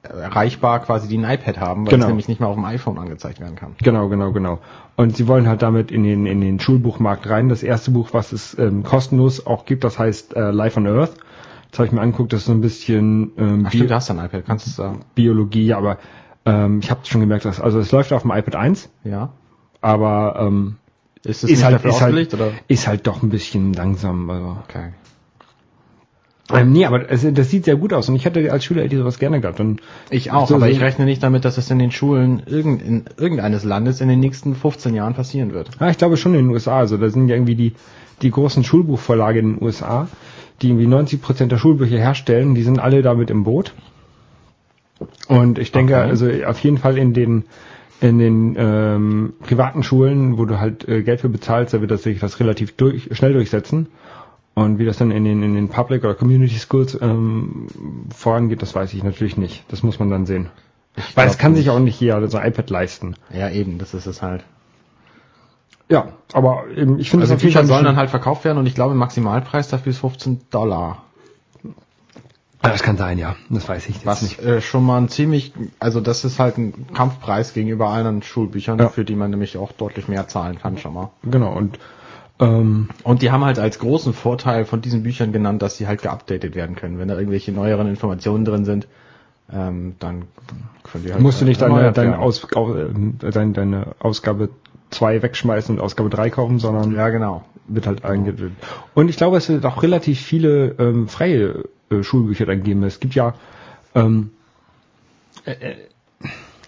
äh, 0.03 0.07
erreichbar, 0.07 0.81
quasi 0.81 1.07
die 1.07 1.17
ein 1.17 1.23
iPad 1.23 1.59
haben, 1.61 1.85
weil 1.85 1.91
Genau. 1.91 2.03
es 2.05 2.07
nämlich 2.09 2.27
nicht 2.27 2.41
mehr 2.41 2.49
auf 2.49 2.55
dem 2.55 2.65
iPhone 2.65 2.97
angezeigt 2.99 3.39
werden 3.39 3.55
kann. 3.55 3.75
Genau, 3.81 4.09
genau, 4.09 4.33
genau. 4.33 4.59
Und 4.97 5.15
sie 5.15 5.29
wollen 5.29 5.47
halt 5.47 5.61
damit 5.61 5.91
in 5.91 6.03
den, 6.03 6.25
in 6.25 6.41
den 6.41 6.59
Schulbuchmarkt 6.59 7.29
rein. 7.29 7.47
Das 7.47 7.63
erste 7.63 7.91
Buch, 7.91 8.09
was 8.11 8.33
es 8.33 8.57
ähm, 8.59 8.83
kostenlos 8.83 9.47
auch 9.47 9.63
gibt, 9.65 9.85
das 9.85 9.97
heißt 9.97 10.35
äh, 10.35 10.51
Life 10.51 10.77
on 10.77 10.87
Earth. 10.87 11.13
Das 11.71 11.79
habe 11.79 11.87
ich 11.87 11.93
mir 11.93 12.01
angeguckt, 12.01 12.33
das 12.33 12.41
ist 12.41 12.45
so 12.47 12.51
ein 12.51 12.59
bisschen 12.61 13.31
ähm, 13.37 13.63
Ach 13.65 13.71
stimmt, 13.71 13.89
du 13.91 13.95
hast 13.95 14.11
ein 14.11 14.19
iPad, 14.19 14.43
kannst 14.45 14.65
du 14.67 14.69
es 14.71 14.75
da? 14.75 14.93
Biologie, 15.15 15.73
aber 15.73 15.97
ähm, 16.45 16.79
ich 16.79 16.91
habe 16.91 16.99
schon 17.05 17.21
gemerkt, 17.21 17.45
dass 17.45 17.61
also 17.61 17.79
es 17.79 17.91
läuft 17.93 18.11
auf 18.11 18.23
dem 18.23 18.31
iPad 18.31 18.55
1, 18.57 18.89
Ja. 19.05 19.29
aber 19.81 20.35
ähm, 20.39 20.75
Ist 21.25 21.43
es 21.43 21.49
ist, 21.49 21.63
halt, 21.63 21.83
ist, 21.85 22.01
halt, 22.01 22.33
oder? 22.33 22.51
ist 22.67 22.87
halt 22.87 23.07
doch 23.07 23.23
ein 23.23 23.29
bisschen 23.29 23.73
langsam. 23.73 24.29
Also. 24.29 24.57
Okay. 24.67 24.89
Ähm, 26.51 26.73
nee, 26.73 26.85
aber 26.85 27.09
es, 27.09 27.25
das 27.33 27.49
sieht 27.49 27.63
sehr 27.63 27.77
gut 27.77 27.93
aus 27.93 28.09
und 28.09 28.15
ich 28.15 28.25
hätte 28.25 28.51
als 28.51 28.65
Schüler 28.65 28.83
hätte 28.83 28.97
sowas 28.97 29.17
gerne 29.17 29.39
gehabt. 29.39 29.61
Und 29.61 29.81
Ich 30.09 30.31
auch, 30.31 30.49
So, 30.49 30.55
aber 30.55 30.69
ich 30.69 30.81
rechne 30.81 31.05
nicht 31.05 31.23
damit, 31.23 31.45
dass 31.45 31.57
es 31.57 31.71
in 31.71 31.79
den 31.79 31.91
Schulen 31.91 32.43
irgend, 32.45 32.81
in 32.81 33.05
irgendeines 33.17 33.63
Landes 33.63 34.01
in 34.01 34.09
den 34.09 34.19
nächsten 34.19 34.53
15 34.53 34.93
Jahren 34.93 35.13
passieren 35.13 35.53
wird. 35.53 35.69
Ja, 35.79 35.89
ich 35.89 35.97
glaube 35.97 36.17
schon 36.17 36.33
in 36.35 36.47
den 36.47 36.49
USA. 36.49 36.79
Also 36.79 36.97
da 36.97 37.09
sind 37.09 37.29
ja 37.29 37.35
irgendwie 37.35 37.55
die, 37.55 37.73
die 38.21 38.29
großen 38.29 38.65
Schulbuchverlage 38.65 39.39
in 39.39 39.55
den 39.55 39.63
USA, 39.63 40.09
die 40.61 40.67
irgendwie 40.67 40.87
90 40.87 41.21
Prozent 41.21 41.51
der 41.53 41.57
Schulbücher 41.57 41.97
herstellen, 41.97 42.55
die 42.55 42.63
sind 42.63 42.77
alle 42.79 43.01
damit 43.01 43.29
im 43.29 43.45
Boot. 43.45 43.73
Und 45.29 45.59
ich 45.59 45.71
denke, 45.71 45.95
Okay. 45.95 46.09
also 46.09 46.29
auf 46.45 46.59
jeden 46.59 46.77
Fall 46.77 46.97
in 46.97 47.13
den 47.13 47.45
in 48.03 48.19
den 48.19 48.55
ähm, 48.57 49.33
privaten 49.39 49.81
Schulen, 49.81 50.37
wo 50.37 50.43
du 50.43 50.59
halt 50.59 50.87
äh, 50.89 51.03
Geld 51.03 51.21
für 51.21 51.29
bezahlst, 51.29 51.73
da 51.73 51.79
wird 51.79 51.89
das 51.89 52.03
sich 52.03 52.19
das 52.19 52.37
relativ 52.41 52.75
durch, 52.75 53.09
schnell 53.13 53.31
durchsetzen. 53.31 53.87
Und 54.55 54.77
wie 54.77 54.85
das 54.85 54.97
dann 54.97 55.09
in 55.09 55.23
den 55.23 55.41
in 55.41 55.55
den 55.55 55.69
Public 55.69 56.03
oder 56.03 56.13
Community 56.13 56.59
Schools 56.59 56.99
ähm, 57.01 57.67
vorangeht, 58.13 58.61
das 58.61 58.75
weiß 58.75 58.93
ich 58.93 59.03
natürlich 59.03 59.37
nicht. 59.37 59.63
Das 59.69 59.83
muss 59.83 59.99
man 59.99 60.09
dann 60.09 60.25
sehen. 60.25 60.49
Weil 61.15 61.27
es 61.27 61.37
kann 61.37 61.55
sich 61.55 61.65
nicht. 61.65 61.73
auch 61.73 61.79
nicht 61.79 61.99
jeder 61.99 62.27
so 62.27 62.37
ein 62.37 62.49
iPad 62.49 62.69
leisten. 62.69 63.15
Ja, 63.33 63.49
eben, 63.49 63.77
das 63.77 63.93
ist 63.93 64.05
es 64.05 64.21
halt. 64.21 64.43
Ja, 65.89 66.09
aber 66.33 66.65
eben, 66.75 66.99
ich 66.99 67.09
finde 67.09 67.23
Also 67.23 67.37
Bücher 67.37 67.65
sollen 67.65 67.85
dann 67.85 67.95
halt 67.95 68.09
verkauft 68.09 68.43
werden 68.43 68.57
und 68.57 68.65
ich 68.65 68.75
glaube, 68.75 68.95
Maximalpreis 68.95 69.69
dafür 69.69 69.91
ist 69.91 69.99
15 69.99 70.41
Dollar. 70.51 71.03
Ah, 72.65 72.69
Das 72.69 72.81
kann 72.81 72.95
sein, 72.97 73.17
ja. 73.19 73.35
Das 73.49 73.67
weiß 73.67 73.87
ich 73.89 73.95
jetzt 73.95 74.05
Was 74.05 74.21
nicht. 74.21 74.39
äh, 74.41 74.61
schon 74.61 74.85
mal 74.85 74.97
ein 74.97 75.09
ziemlich, 75.09 75.51
also 75.79 75.99
das 75.99 76.23
ist 76.23 76.39
halt 76.39 76.57
ein 76.57 76.87
Kampfpreis 76.93 77.53
gegenüber 77.53 77.89
allen 77.89 78.23
Schulbüchern, 78.23 78.79
Ja. 78.79 78.87
für 78.89 79.03
die 79.03 79.15
man 79.15 79.29
nämlich 79.31 79.57
auch 79.57 79.73
deutlich 79.73 80.07
mehr 80.07 80.27
zahlen 80.29 80.57
kann 80.59 80.77
schon 80.77 80.93
mal. 80.93 81.09
Genau, 81.23 81.51
und 81.53 81.77
ähm, 82.39 82.89
Und 83.03 83.21
die 83.21 83.31
haben 83.31 83.43
halt 83.45 83.59
als 83.59 83.79
großen 83.79 84.13
Vorteil 84.13 84.65
von 84.65 84.81
diesen 84.81 85.03
Büchern 85.03 85.31
genannt, 85.33 85.61
dass 85.61 85.77
sie 85.77 85.87
halt 85.87 86.01
geupdatet 86.01 86.55
werden 86.55 86.75
können. 86.75 86.97
Wenn 86.97 87.09
da 87.09 87.15
irgendwelche 87.17 87.51
neueren 87.51 87.87
Informationen 87.87 88.45
drin 88.45 88.63
sind, 88.65 88.87
ähm, 89.51 89.95
dann 89.99 90.23
können 90.83 91.03
die 91.03 91.11
halt 91.11 91.21
musst 91.21 91.41
du 91.41 91.45
nicht 91.45 91.61
deine, 91.61 91.73
erneuert 91.75 91.97
deine, 91.97 92.11
werden. 92.11 92.21
Aus, 92.23 92.47
au- 92.55 92.75
äh, 92.75 92.89
deine, 93.31 93.51
deine 93.51 93.87
Ausgabe 93.99 94.49
2 94.89 95.21
wegschmeißen 95.21 95.75
und 95.75 95.81
Ausgabe 95.81 96.09
3 96.09 96.29
kaufen, 96.29 96.59
sondern 96.59 96.95
Ja, 96.95 97.09
genau. 97.09 97.43
Wird 97.67 97.87
halt 97.87 98.03
eingedrückt. 98.05 98.55
Und 98.93 99.09
ich 99.09 99.17
glaube, 99.17 99.37
es 99.37 99.49
wird 99.49 99.65
auch 99.65 99.83
relativ 99.83 100.19
viele 100.19 100.75
ähm, 100.79 101.07
freie 101.07 101.65
äh, 101.89 102.03
Schulbücher 102.03 102.45
dann 102.45 102.63
geben. 102.63 102.83
Es 102.83 102.99
gibt 102.99 103.15
ja 103.15 103.33
ähm, 103.95 104.31
äh, 105.45 105.51
äh, 105.51 105.75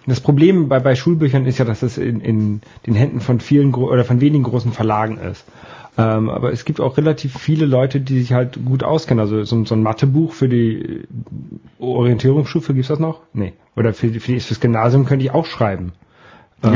Das 0.08 0.20
Problem 0.22 0.70
bei, 0.70 0.80
bei 0.80 0.96
Schulbüchern 0.96 1.46
ist 1.46 1.58
ja, 1.58 1.66
dass 1.66 1.82
es 1.84 1.98
in, 1.98 2.22
in 2.22 2.62
den 2.86 2.94
Händen 2.96 3.20
von 3.22 3.40
vielen 3.40 3.72
gro- 3.72 3.90
oder 3.92 4.06
von 4.06 4.22
wenigen 4.22 4.44
großen 4.44 4.72
Verlagen 4.72 5.18
ist. 5.18 5.46
Ähm, 5.98 6.30
aber 6.30 6.52
es 6.52 6.66
gibt 6.66 6.82
auch 6.82 6.98
relativ 6.98 7.38
viele 7.38 7.66
Leute, 7.66 8.02
die 8.02 8.20
sich 8.20 8.34
halt 8.34 8.60
gut 8.66 8.84
auskennen. 8.84 9.22
Also 9.22 9.44
so, 9.46 9.64
so 9.66 9.76
ein 9.76 9.82
Mathebuch 9.82 10.34
für 10.34 10.50
die 10.50 11.04
Orientierungsstufe, 11.80 12.74
gibt's 12.74 12.90
das 12.90 13.00
noch? 13.00 13.22
Nee. 13.34 13.54
Oder 13.76 13.94
für, 13.94 14.08
die- 14.08 14.20
für 14.20 14.40
fürs 14.40 14.60
Gymnasium 14.60 15.06
könnte 15.06 15.26
ich 15.26 15.32
auch 15.32 15.46
schreiben. 15.46 15.94
Ähm, 16.64 16.74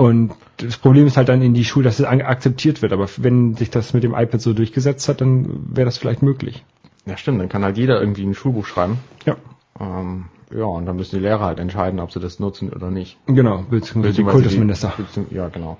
Und 0.00 0.32
das 0.56 0.78
Problem 0.78 1.06
ist 1.06 1.18
halt 1.18 1.28
dann 1.28 1.42
in 1.42 1.52
die 1.52 1.64
Schule, 1.64 1.84
dass 1.84 2.00
es 2.00 2.06
akzeptiert 2.06 2.80
wird. 2.80 2.94
Aber 2.94 3.06
wenn 3.18 3.54
sich 3.54 3.68
das 3.68 3.92
mit 3.92 4.02
dem 4.02 4.14
iPad 4.14 4.40
so 4.40 4.54
durchgesetzt 4.54 5.08
hat, 5.08 5.20
dann 5.20 5.76
wäre 5.76 5.84
das 5.84 5.98
vielleicht 5.98 6.22
möglich. 6.22 6.64
Ja, 7.04 7.18
stimmt, 7.18 7.38
dann 7.38 7.50
kann 7.50 7.64
halt 7.64 7.76
jeder 7.76 8.00
irgendwie 8.00 8.24
ein 8.24 8.34
Schulbuch 8.34 8.64
schreiben. 8.64 8.98
Ja. 9.26 9.36
Ähm, 9.78 10.26
ja, 10.50 10.64
und 10.64 10.86
dann 10.86 10.96
müssen 10.96 11.16
die 11.16 11.22
Lehrer 11.22 11.44
halt 11.44 11.58
entscheiden, 11.58 12.00
ob 12.00 12.12
sie 12.12 12.20
das 12.20 12.40
nutzen 12.40 12.70
oder 12.70 12.90
nicht. 12.90 13.18
Genau, 13.26 13.64
beziehungsweise 13.68 14.16
die 14.16 14.24
Kultusminister. 14.24 14.94
Die, 14.98 15.34
ja, 15.34 15.48
genau. 15.48 15.76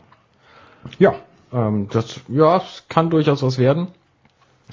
Ja. 0.98 1.14
Ähm, 1.52 1.88
das, 1.90 2.20
ja, 2.28 2.58
es 2.58 2.84
kann 2.90 3.08
durchaus 3.08 3.42
was 3.42 3.58
werden. 3.58 3.88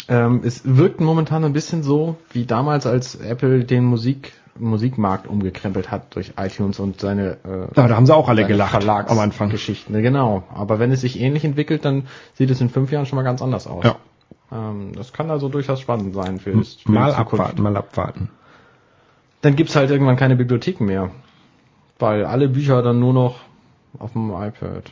Ähm, 0.09 0.41
es 0.43 0.61
wirkt 0.65 0.99
momentan 0.99 1.45
ein 1.45 1.53
bisschen 1.53 1.83
so, 1.83 2.17
wie 2.31 2.45
damals, 2.45 2.85
als 2.85 3.15
Apple 3.15 3.63
den 3.63 3.85
Musik, 3.85 4.33
Musikmarkt 4.59 5.27
umgekrempelt 5.27 5.91
hat 5.91 6.15
durch 6.15 6.33
iTunes 6.37 6.79
und 6.79 6.99
seine, 6.99 7.37
äh, 7.43 7.67
Aber 7.75 7.87
da 7.87 7.95
haben 7.95 8.05
sie 8.05 8.15
auch 8.15 8.29
alle 8.29 8.45
gelacht 8.45 8.87
am 8.87 9.19
Anfang. 9.19 9.49
Geschichten. 9.49 9.93
Genau. 10.01 10.43
Aber 10.53 10.79
wenn 10.79 10.91
es 10.91 11.01
sich 11.01 11.19
ähnlich 11.19 11.43
entwickelt, 11.45 11.85
dann 11.85 12.07
sieht 12.33 12.49
es 12.49 12.61
in 12.61 12.69
fünf 12.69 12.91
Jahren 12.91 13.05
schon 13.05 13.17
mal 13.17 13.23
ganz 13.23 13.41
anders 13.41 13.67
aus. 13.67 13.83
Ja. 13.83 13.95
Ähm, 14.51 14.93
das 14.95 15.13
kann 15.13 15.29
also 15.29 15.49
durchaus 15.49 15.79
spannend 15.79 16.13
sein 16.13 16.39
für, 16.39 16.63
für 16.63 16.91
Mal 16.91 17.13
abwarten, 17.13 17.61
mal 17.61 17.75
abwarten. 17.75 18.29
Dann 19.41 19.55
gibt's 19.55 19.75
halt 19.75 19.91
irgendwann 19.91 20.17
keine 20.17 20.35
Bibliotheken 20.35 20.85
mehr. 20.85 21.11
Weil 21.99 22.25
alle 22.25 22.47
Bücher 22.47 22.81
dann 22.81 22.99
nur 22.99 23.13
noch 23.13 23.39
auf 23.99 24.13
dem 24.13 24.29
iPad. 24.29 24.91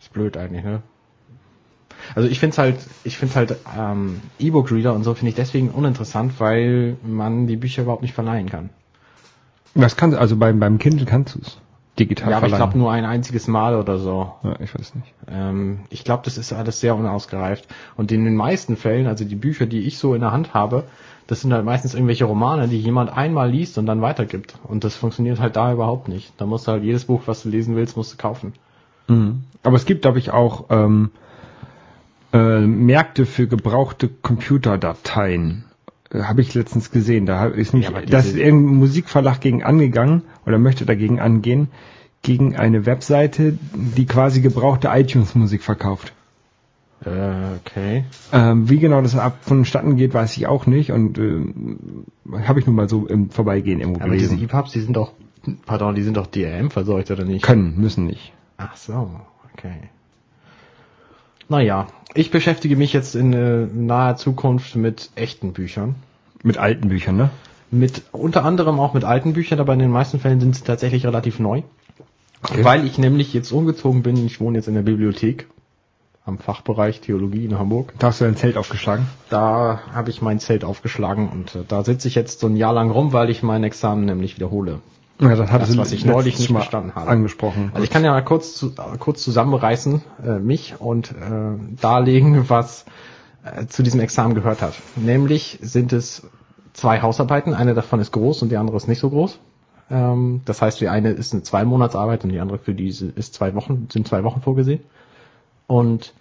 Ist 0.00 0.12
blöd 0.12 0.36
eigentlich, 0.36 0.64
ne? 0.64 0.82
Also 2.14 2.28
ich 2.28 2.38
find's 2.38 2.58
halt, 2.58 2.76
ich 3.04 3.18
find's 3.18 3.36
halt 3.36 3.56
ähm, 3.76 4.20
E-Book-Reader 4.38 4.92
und 4.92 5.02
so 5.02 5.14
finde 5.14 5.30
ich 5.30 5.34
deswegen 5.34 5.70
uninteressant, 5.70 6.38
weil 6.38 6.96
man 7.02 7.46
die 7.46 7.56
Bücher 7.56 7.82
überhaupt 7.82 8.02
nicht 8.02 8.14
verleihen 8.14 8.48
kann. 8.48 8.70
Das 9.76 9.96
kann, 9.96 10.14
also 10.14 10.36
beim, 10.36 10.58
beim 10.58 10.78
Kindle 10.78 11.06
kannst 11.06 11.34
du 11.34 11.40
es 11.40 11.58
digital 11.98 12.30
ja, 12.30 12.36
aber 12.36 12.46
ich 12.46 12.50
verleihen. 12.50 12.70
glaube 12.70 12.78
nur 12.78 12.92
ein 12.92 13.04
einziges 13.04 13.48
Mal 13.48 13.74
oder 13.74 13.98
so. 13.98 14.32
ja, 14.42 14.56
ich 14.60 14.74
weiß 14.74 14.94
nicht. 14.94 15.14
Ähm, 15.28 15.80
ich 15.90 16.04
glaube, 16.04 16.22
das 16.24 16.38
ist 16.38 16.52
alles 16.52 16.80
sehr 16.80 16.94
unausgereift. 16.94 17.66
Und 17.96 18.12
in 18.12 18.24
den 18.24 18.36
meisten 18.36 18.76
Fällen, 18.76 19.06
also 19.06 19.24
die 19.24 19.36
Bücher, 19.36 19.66
die 19.66 19.80
ich 19.80 19.98
so 19.98 20.14
in 20.14 20.20
der 20.20 20.32
Hand 20.32 20.54
habe, 20.54 20.84
das 21.26 21.40
sind 21.40 21.52
halt 21.52 21.64
meistens 21.64 21.94
irgendwelche 21.94 22.24
Romane, 22.24 22.68
die 22.68 22.78
jemand 22.78 23.16
einmal 23.16 23.50
liest 23.50 23.78
und 23.78 23.86
dann 23.86 24.02
weitergibt. 24.02 24.56
Und 24.64 24.84
das 24.84 24.94
funktioniert 24.94 25.40
halt 25.40 25.56
da 25.56 25.72
überhaupt 25.72 26.08
nicht. 26.08 26.32
Da 26.36 26.46
musst 26.46 26.68
du 26.68 26.72
halt 26.72 26.84
jedes 26.84 27.06
Buch, 27.06 27.22
was 27.26 27.42
du 27.42 27.48
lesen 27.48 27.74
willst, 27.76 27.96
musst 27.96 28.12
du 28.12 28.16
kaufen. 28.16 28.52
Aber 29.62 29.76
es 29.76 29.84
gibt, 29.86 30.02
glaube 30.02 30.18
ich, 30.18 30.30
auch 30.30 30.66
ähm, 30.70 31.10
äh, 32.32 32.60
Märkte 32.60 33.26
für 33.26 33.48
gebrauchte 33.48 34.08
Computerdateien. 34.08 35.64
Äh, 36.12 36.22
Habe 36.22 36.40
ich 36.40 36.54
letztens 36.54 36.90
gesehen. 36.90 37.26
Da 37.26 37.46
ist 37.46 37.72
nämlich, 37.72 37.90
Ja, 37.90 37.96
aber 37.96 38.06
da 38.06 38.18
diese- 38.20 38.30
ist 38.30 38.36
irgendein 38.36 38.76
Musikverlag 38.76 39.40
gegen 39.40 39.62
angegangen 39.62 40.22
oder 40.46 40.58
möchte 40.58 40.86
dagegen 40.86 41.20
angehen, 41.20 41.68
gegen 42.22 42.56
eine 42.56 42.86
Webseite, 42.86 43.58
die 43.74 44.06
quasi 44.06 44.40
gebrauchte 44.40 44.88
iTunes-Musik 44.92 45.62
verkauft. 45.62 46.12
Äh, 47.04 47.10
okay. 47.60 48.04
Ähm, 48.32 48.68
wie 48.70 48.78
genau 48.78 49.02
das 49.02 49.14
ab 49.16 49.38
vonstatten 49.42 49.96
geht, 49.96 50.14
weiß 50.14 50.36
ich 50.38 50.46
auch 50.46 50.66
nicht 50.66 50.92
und 50.92 51.18
ähm, 51.18 52.04
habe 52.46 52.58
ich 52.58 52.66
nur 52.66 52.74
mal 52.74 52.88
so 52.88 53.06
im 53.06 53.28
Vorbeigehen 53.30 53.80
irgendwo 53.80 54.00
Aber 54.00 54.14
diese 54.14 54.30
gelesen. 54.36 54.44
EPUBs, 54.48 54.72
die 54.72 54.80
sind 54.80 54.96
doch, 54.96 55.12
pardon, 55.66 55.94
die 55.94 56.02
sind 56.02 56.16
doch 56.16 56.26
DRM 56.26 56.70
verseucht, 56.70 57.10
oder 57.10 57.24
nicht? 57.24 57.44
Können, 57.44 57.78
müssen 57.78 58.06
nicht. 58.06 58.32
Ach 58.56 58.74
so, 58.76 59.10
okay. 59.52 59.74
Naja, 61.48 61.86
ich 62.14 62.30
beschäftige 62.30 62.76
mich 62.76 62.92
jetzt 62.92 63.14
in 63.14 63.32
äh, 63.32 63.66
naher 63.66 64.16
Zukunft 64.16 64.74
mit 64.76 65.10
echten 65.14 65.52
Büchern. 65.52 65.94
Mit 66.42 66.58
alten 66.58 66.88
Büchern, 66.88 67.16
ne? 67.16 67.30
Mit, 67.70 68.02
unter 68.12 68.44
anderem 68.44 68.78
auch 68.80 68.94
mit 68.94 69.04
alten 69.04 69.32
Büchern, 69.32 69.60
aber 69.60 69.72
in 69.72 69.80
den 69.80 69.90
meisten 69.90 70.20
Fällen 70.20 70.40
sind 70.40 70.54
sie 70.56 70.64
tatsächlich 70.64 71.04
relativ 71.04 71.38
neu. 71.38 71.62
Okay. 72.42 72.64
Weil 72.64 72.86
ich 72.86 72.98
nämlich 72.98 73.32
jetzt 73.34 73.50
umgezogen 73.50 74.02
bin, 74.02 74.24
ich 74.24 74.40
wohne 74.40 74.58
jetzt 74.58 74.68
in 74.68 74.74
der 74.74 74.82
Bibliothek 74.82 75.46
am 76.24 76.38
Fachbereich 76.38 77.00
Theologie 77.00 77.44
in 77.44 77.58
Hamburg. 77.58 77.92
Da 77.98 78.08
hast 78.08 78.20
du 78.20 78.24
dein 78.24 78.36
Zelt 78.36 78.56
aufgeschlagen. 78.56 79.06
Da 79.30 79.80
habe 79.92 80.10
ich 80.10 80.22
mein 80.22 80.40
Zelt 80.40 80.64
aufgeschlagen 80.64 81.28
und 81.28 81.54
äh, 81.54 81.64
da 81.66 81.84
sitze 81.84 82.08
ich 82.08 82.14
jetzt 82.14 82.40
so 82.40 82.48
ein 82.48 82.56
Jahr 82.56 82.72
lang 82.72 82.90
rum, 82.90 83.12
weil 83.12 83.30
ich 83.30 83.42
mein 83.42 83.62
Examen 83.64 84.04
nämlich 84.04 84.36
wiederhole. 84.36 84.80
Ja, 85.20 85.34
das 85.34 85.50
hattest 85.50 85.70
Das, 85.70 85.76
du 85.76 85.80
was 85.80 85.92
ich 85.92 86.04
neulich 86.04 86.38
nicht 86.38 86.50
Mal 86.50 86.60
bestanden 86.60 86.94
habe. 86.94 87.08
angesprochen. 87.08 87.70
Also 87.72 87.84
ich 87.84 87.90
kann 87.90 88.04
ja 88.04 88.10
mal 88.10 88.22
kurz, 88.24 88.54
zu, 88.54 88.74
kurz 88.98 89.22
zusammenreißen, 89.22 90.02
äh, 90.24 90.38
mich 90.38 90.74
und 90.78 91.12
äh, 91.12 91.14
darlegen, 91.80 92.48
was 92.50 92.84
äh, 93.44 93.66
zu 93.66 93.82
diesem 93.82 94.00
Examen 94.00 94.34
gehört 94.34 94.60
hat. 94.60 94.74
Nämlich 94.96 95.58
sind 95.62 95.92
es 95.92 96.26
zwei 96.74 97.00
Hausarbeiten, 97.00 97.54
eine 97.54 97.72
davon 97.74 98.00
ist 98.00 98.12
groß 98.12 98.42
und 98.42 98.50
die 98.50 98.58
andere 98.58 98.76
ist 98.76 98.88
nicht 98.88 98.98
so 98.98 99.08
groß. 99.08 99.38
Ähm, 99.90 100.42
das 100.44 100.60
heißt, 100.60 100.80
die 100.80 100.88
eine 100.88 101.10
ist 101.10 101.32
eine 101.32 101.42
Zweimonatsarbeit 101.42 102.24
und 102.24 102.30
die 102.30 102.40
andere 102.40 102.58
für 102.58 102.74
diese 102.74 103.06
ist 103.06 103.34
zwei 103.34 103.54
Wochen, 103.54 103.88
sind 103.90 104.06
zwei 104.06 104.22
Wochen 104.24 104.42
vorgesehen. 104.42 104.80
Und 105.66 106.12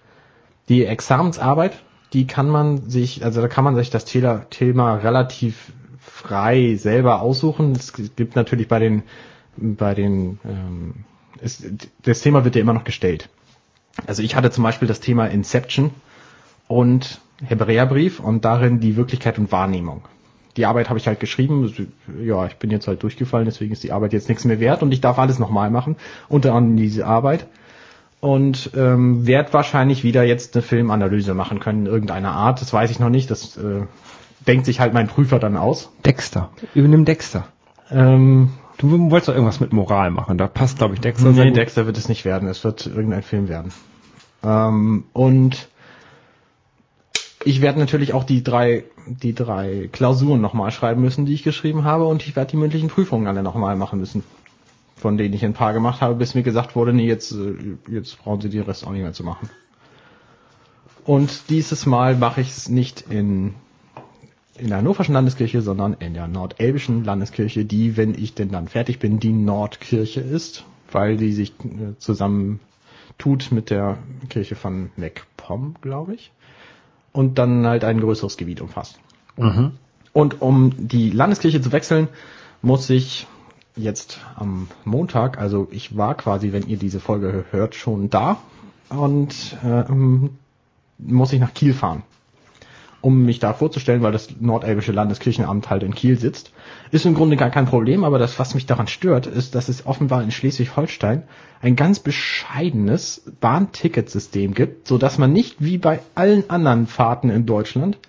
die 0.70 0.86
Examensarbeit, 0.86 1.74
die 2.14 2.28
kann 2.28 2.48
man 2.50 2.90
sich, 2.90 3.26
also 3.26 3.42
da 3.42 3.48
kann 3.48 3.64
man 3.64 3.76
sich 3.76 3.90
das 3.90 4.06
Thema 4.06 4.96
relativ 4.96 5.74
frei 6.06 6.76
selber 6.76 7.22
aussuchen. 7.22 7.74
Es 7.74 7.94
gibt 7.94 8.36
natürlich 8.36 8.68
bei 8.68 8.80
den, 8.80 9.04
bei 9.58 9.94
den, 9.94 10.40
ähm, 10.46 10.94
es, 11.42 11.64
das 12.04 12.22
Thema 12.22 12.46
wird 12.46 12.56
ja 12.56 12.62
immer 12.62 12.74
noch 12.74 12.84
gestellt. 12.84 13.30
Also 14.08 14.24
ich 14.24 14.36
hatte 14.36 14.52
zum 14.52 14.64
Beispiel 14.64 14.88
das 14.88 15.00
Thema 15.00 15.28
Inception 15.28 15.92
und 16.68 17.22
Hebräerbrief 17.44 18.20
und 18.20 18.46
darin 18.46 18.80
die 18.80 18.96
Wirklichkeit 18.96 19.40
und 19.40 19.52
Wahrnehmung. 19.52 20.04
Die 20.58 20.66
Arbeit 20.66 20.90
habe 20.90 21.00
ich 21.00 21.08
halt 21.08 21.20
geschrieben. 21.20 21.90
Ja, 22.24 22.46
ich 22.46 22.56
bin 22.56 22.72
jetzt 22.72 22.88
halt 22.88 23.04
durchgefallen, 23.04 23.46
deswegen 23.46 23.74
ist 23.74 23.84
die 23.84 23.92
Arbeit 23.92 24.14
jetzt 24.14 24.30
nichts 24.30 24.46
mehr 24.46 24.60
wert 24.60 24.84
und 24.84 24.92
ich 24.94 25.02
darf 25.02 25.20
alles 25.20 25.38
nochmal 25.38 25.70
machen, 25.70 25.98
unter 26.30 26.54
anderem 26.54 26.78
diese 26.78 27.06
Arbeit. 27.06 27.48
Und 28.22 28.72
ähm, 28.76 29.28
werde 29.28 29.54
wahrscheinlich 29.54 30.04
wieder 30.04 30.24
jetzt 30.24 30.56
eine 30.56 30.64
Filmanalyse 30.64 31.34
machen 31.34 31.60
können, 31.60 31.86
irgendeiner 31.86 32.32
Art. 32.32 32.62
Das 32.62 32.72
weiß 32.72 32.90
ich 32.90 33.00
noch 33.00 33.10
nicht. 33.10 33.30
Das 33.30 33.58
äh, 33.58 33.82
denkt 34.48 34.66
sich 34.66 34.80
halt 34.80 34.94
mein 34.94 35.08
Prüfer 35.08 35.40
dann 35.40 35.58
aus. 35.58 35.90
Dexter. 36.06 36.52
Übernimm 36.74 37.06
Dexter. 37.06 37.48
Ähm, 37.90 38.50
Du 38.78 38.92
wolltest 39.10 39.30
doch 39.30 39.34
irgendwas 39.34 39.60
mit 39.60 39.72
Moral 39.72 40.12
machen. 40.12 40.38
Da 40.38 40.48
passt, 40.48 40.78
glaube 40.80 40.96
ich, 40.96 41.00
Dexter. 41.00 41.32
nee. 41.32 41.52
Dexter 41.52 41.86
wird 41.86 41.98
es 41.98 42.10
nicht 42.10 42.26
werden. 42.26 42.48
Es 42.50 42.64
wird 42.64 42.86
irgendein 42.88 43.24
Film 43.24 43.48
werden. 43.48 43.72
Ähm, 44.44 45.06
und 45.14 45.70
ich 47.44 47.62
werde 47.62 47.80
natürlich 47.80 48.14
auch 48.14 48.24
die 48.24 48.44
drei, 48.44 48.84
die 49.08 49.34
drei 49.34 49.90
Klausuren 49.92 50.42
nochmal 50.42 50.72
schreiben 50.72 51.02
müssen, 51.02 51.26
die 51.26 51.34
ich 51.34 51.44
geschrieben 51.44 51.86
habe. 51.86 52.06
Und 52.06 52.28
ich 52.28 52.36
werde 52.36 52.52
die 52.52 52.58
mündlichen 52.58 52.90
Prüfungen 52.90 53.28
alle 53.28 53.44
nochmal 53.44 53.76
machen 53.78 54.00
müssen. 54.00 54.24
Von 54.98 55.18
denen 55.18 55.34
ich 55.34 55.46
ein 55.46 55.54
paar 55.54 55.74
gemacht 55.74 56.02
habe, 56.02 56.16
bis 56.16 56.36
mir 56.36 56.44
gesagt 56.44 56.76
wurde, 56.76 56.92
nee, 56.92 57.08
jetzt, 57.08 57.32
äh, 57.32 57.78
jetzt 57.90 58.22
brauchen 58.24 58.42
Sie 58.42 58.50
den 58.50 58.64
Rest 58.64 58.86
auch 58.86 58.92
nicht 58.92 59.04
mehr 59.04 59.14
zu 59.14 59.24
machen. 59.24 59.50
Und 61.06 61.50
dieses 61.50 61.86
Mal 61.86 62.16
mache 62.16 62.42
ich 62.42 62.50
es 62.50 62.68
nicht 62.68 63.06
in, 63.10 63.54
in 64.58 64.70
der 64.70 64.78
Hannoverschen 64.78 65.14
Landeskirche, 65.14 65.62
sondern 65.62 65.94
in 65.94 66.14
der 66.14 66.28
Nordelbischen 66.28 67.04
Landeskirche, 67.04 67.66
die, 67.66 67.98
wenn 67.98 68.14
ich 68.14 68.34
denn 68.34 68.52
dann 68.52 68.68
fertig 68.68 69.00
bin, 69.00 69.20
die 69.20 69.34
Nordkirche 69.34 70.22
ist, 70.22 70.66
weil 70.92 71.18
die 71.18 71.34
sich 71.34 71.52
äh, 71.64 71.98
zusammen 71.98 72.60
tut 73.18 73.52
mit 73.52 73.70
der 73.70 73.98
Kirche 74.30 74.56
von 74.56 74.92
MacPom, 74.96 75.76
glaube 75.82 76.16
ich. 76.16 76.32
Und 77.12 77.38
dann 77.38 77.66
halt 77.66 77.84
ein 77.84 78.00
größeres 78.00 78.38
Gebiet 78.38 78.62
umfasst. 78.62 79.00
Und 80.12 80.42
um 80.42 80.74
die 80.78 81.12
Landeskirche 81.12 81.62
zu 81.62 81.72
wechseln, 81.72 82.08
muss 82.62 82.90
ich 82.90 83.28
jetzt 83.76 84.20
am 84.36 84.70
Montag, 84.86 85.38
also 85.38 85.68
ich 85.72 85.98
war 85.98 86.16
quasi, 86.16 86.52
wenn 86.54 86.68
ihr 86.68 86.78
diese 86.78 87.00
Folge 87.00 87.46
hört, 87.52 87.76
schon 87.76 88.10
da 88.10 88.38
und 88.90 89.58
ähm, 89.64 90.32
muss 90.98 91.34
ich 91.34 91.40
nach 91.40 91.54
Kiel 91.54 91.74
fahren, 91.74 92.04
um 93.06 93.24
mich 93.24 93.38
da 93.38 93.54
vorzustellen, 93.54 94.02
weil 94.02 94.12
das 94.12 94.30
Nordelbische 94.40 94.92
Landeskirchenamt 94.92 95.70
halt 95.70 95.84
in 95.84 95.94
Kiel 95.94 96.18
sitzt. 96.18 96.52
Ist 96.90 97.06
im 97.06 97.14
Grunde 97.14 97.38
gar 97.38 97.52
kein 97.52 97.68
Problem, 97.68 98.04
aber 98.04 98.18
das, 98.18 98.40
was 98.40 98.56
mich 98.56 98.66
daran 98.66 98.88
stört, 98.88 99.28
ist, 99.28 99.54
dass 99.54 99.70
es 99.70 99.86
offenbar 99.86 100.24
in 100.24 100.32
Schleswig-Holstein 100.32 101.22
ein 101.62 101.76
ganz 101.76 102.00
bescheidenes 102.00 103.32
Bahnticketsystem 103.40 104.56
gibt, 104.56 104.88
so 104.88 104.98
dass 104.98 105.20
man 105.20 105.32
nicht 105.32 105.58
wie 105.60 105.78
bei 105.78 106.00
allen 106.16 106.50
anderen 106.50 106.88
Fahrten 106.88 107.30
in 107.30 107.46
Deutschland 107.46 108.00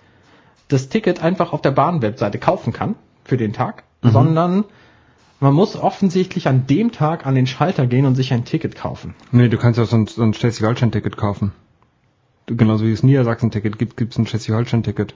das 0.69 0.89
Ticket 0.89 1.23
einfach 1.23 1.53
auf 1.53 1.61
der 1.61 1.73
Bahn-Webseite 1.73 2.39
kaufen 2.39 2.73
kann 2.73 2.95
für 3.23 3.37
den 3.37 3.53
Tag, 3.53 3.85
sondern 4.01 4.65
man 5.41 5.53
muss 5.53 5.77
offensichtlich 5.77 6.49
an 6.49 6.67
dem 6.67 6.91
Tag 6.91 7.27
an 7.27 7.35
den 7.35 7.47
Schalter 7.47 7.87
gehen 7.87 8.07
und 8.07 8.15
sich 8.15 8.33
ein 8.33 8.47
Ticket 8.47 8.77
kaufen. 8.77 9.15
Nee, 9.31 9.51
du 9.51 9.59
kannst 9.59 9.79
ja 9.79 9.85
so 9.85 9.97
ein, 9.97 10.07
so 10.07 10.23
ein 10.23 10.33
Schleswig-Holstein-Ticket 10.33 11.19
kaufen. 11.19 11.53
Genauso 12.47 12.85
wie 12.85 12.93
es 12.93 13.03
Niedersachsen-Ticket 13.03 13.79
gibt, 13.79 13.97
gibt's 13.97 14.19
ein 14.19 14.27
Schleswig-Holstein-Ticket. 14.27 15.15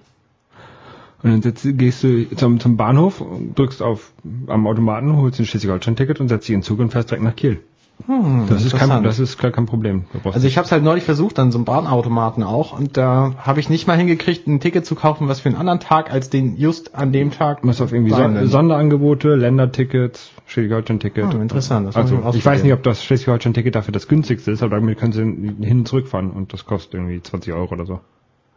Und 1.23 1.45
dann 1.45 1.77
gehst 1.77 2.03
du 2.03 2.29
zum, 2.35 2.61
zum 2.61 2.77
Bahnhof, 2.77 3.23
drückst 3.55 3.83
auf 3.83 4.13
am 4.47 4.67
Automaten, 4.67 5.17
holst 5.17 5.39
ein 5.39 5.47
Schleswig-Holstein-Ticket 5.47 6.21
und 6.21 6.29
setzt 6.29 6.49
dich 6.49 6.55
in 6.55 6.61
den 6.61 6.65
Zug 6.65 6.81
und 6.81 6.91
fährst 6.91 7.11
direkt 7.11 7.25
nach 7.25 7.37
Kiel. 7.37 7.61
Hm, 8.07 8.47
Das 8.49 8.65
ist 8.65 8.77
kein, 8.77 9.03
das 9.03 9.19
ist 9.19 9.39
klar 9.39 9.53
kein 9.53 9.67
Problem. 9.67 10.05
Also 10.25 10.47
ich 10.47 10.57
habe 10.59 10.65
es 10.67 10.73
halt 10.73 10.83
neulich 10.83 11.05
versucht, 11.05 11.39
an 11.39 11.53
so 11.53 11.59
einem 11.59 11.65
Bahnautomaten 11.65 12.43
auch, 12.43 12.79
und 12.79 12.97
da 12.97 13.35
habe 13.39 13.61
ich 13.61 13.69
nicht 13.69 13.87
mal 13.87 13.97
hingekriegt, 13.97 14.47
ein 14.47 14.61
Ticket 14.61 14.87
zu 14.87 14.95
kaufen, 14.95 15.29
was 15.29 15.41
für 15.41 15.49
einen 15.49 15.57
anderen 15.59 15.81
Tag 15.81 16.11
als 16.13 16.31
den 16.31 16.57
just 16.57 16.95
an 16.95 17.13
dem 17.13 17.31
Tag. 17.31 17.65
musst 17.65 17.81
auf 17.83 17.93
irgendwie 17.93 18.13
Son. 18.13 18.47
Sonderangebote, 18.47 19.35
Ländertickets, 19.35 20.31
Schleswig-Holstein-Ticket. 20.47 21.25
Ah, 21.25 21.43
interessant, 21.43 21.89
das 21.89 21.97
also 21.97 22.23
ich 22.35 22.45
weiß 22.45 22.63
nicht, 22.63 22.73
ob 22.73 22.83
das 22.83 23.05
Schleswig-Holstein-Ticket 23.05 23.75
dafür 23.75 23.93
das 23.93 24.09
günstigste 24.09 24.51
ist, 24.51 24.63
aber 24.63 24.77
damit 24.77 24.99
können 24.99 25.13
sie 25.13 25.23
hin 25.23 25.79
und 25.81 25.89
zurück 25.89 26.09
fahren 26.09 26.31
und 26.31 26.53
das 26.53 26.65
kostet 26.67 26.95
irgendwie 26.95 27.23
20 27.23 27.53
Euro 27.53 27.73
oder 27.75 27.87
so. 27.87 28.01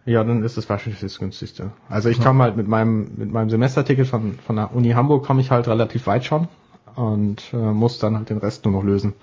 Ja, 0.06 0.24
dann 0.24 0.44
ist 0.44 0.58
es 0.58 0.70
wahrscheinlich 0.70 1.00
das 1.00 1.18
günstigste. 1.18 1.72
Also 1.88 2.10
ich 2.10 2.20
komme 2.22 2.44
halt 2.44 2.58
mit 2.58 2.68
meinem 2.68 3.12
mit 3.16 3.32
meinem 3.32 3.50
Semesterticket 3.50 4.06
von 4.06 4.34
von 4.46 4.58
der 4.58 4.76
Uni 4.76 4.90
Hamburg 4.92 5.26
komme 5.26 5.40
ich 5.40 5.50
halt 5.50 5.68
relativ 5.70 6.08
weit 6.08 6.26
schon 6.26 6.50
und 6.96 7.44
äh, 7.54 7.58
muss 7.58 8.00
dann 8.00 8.18
halt 8.18 8.30
den 8.30 8.38
Rest 8.38 8.66
nur 8.66 8.74
noch 8.74 8.84
lösen. 8.84 9.14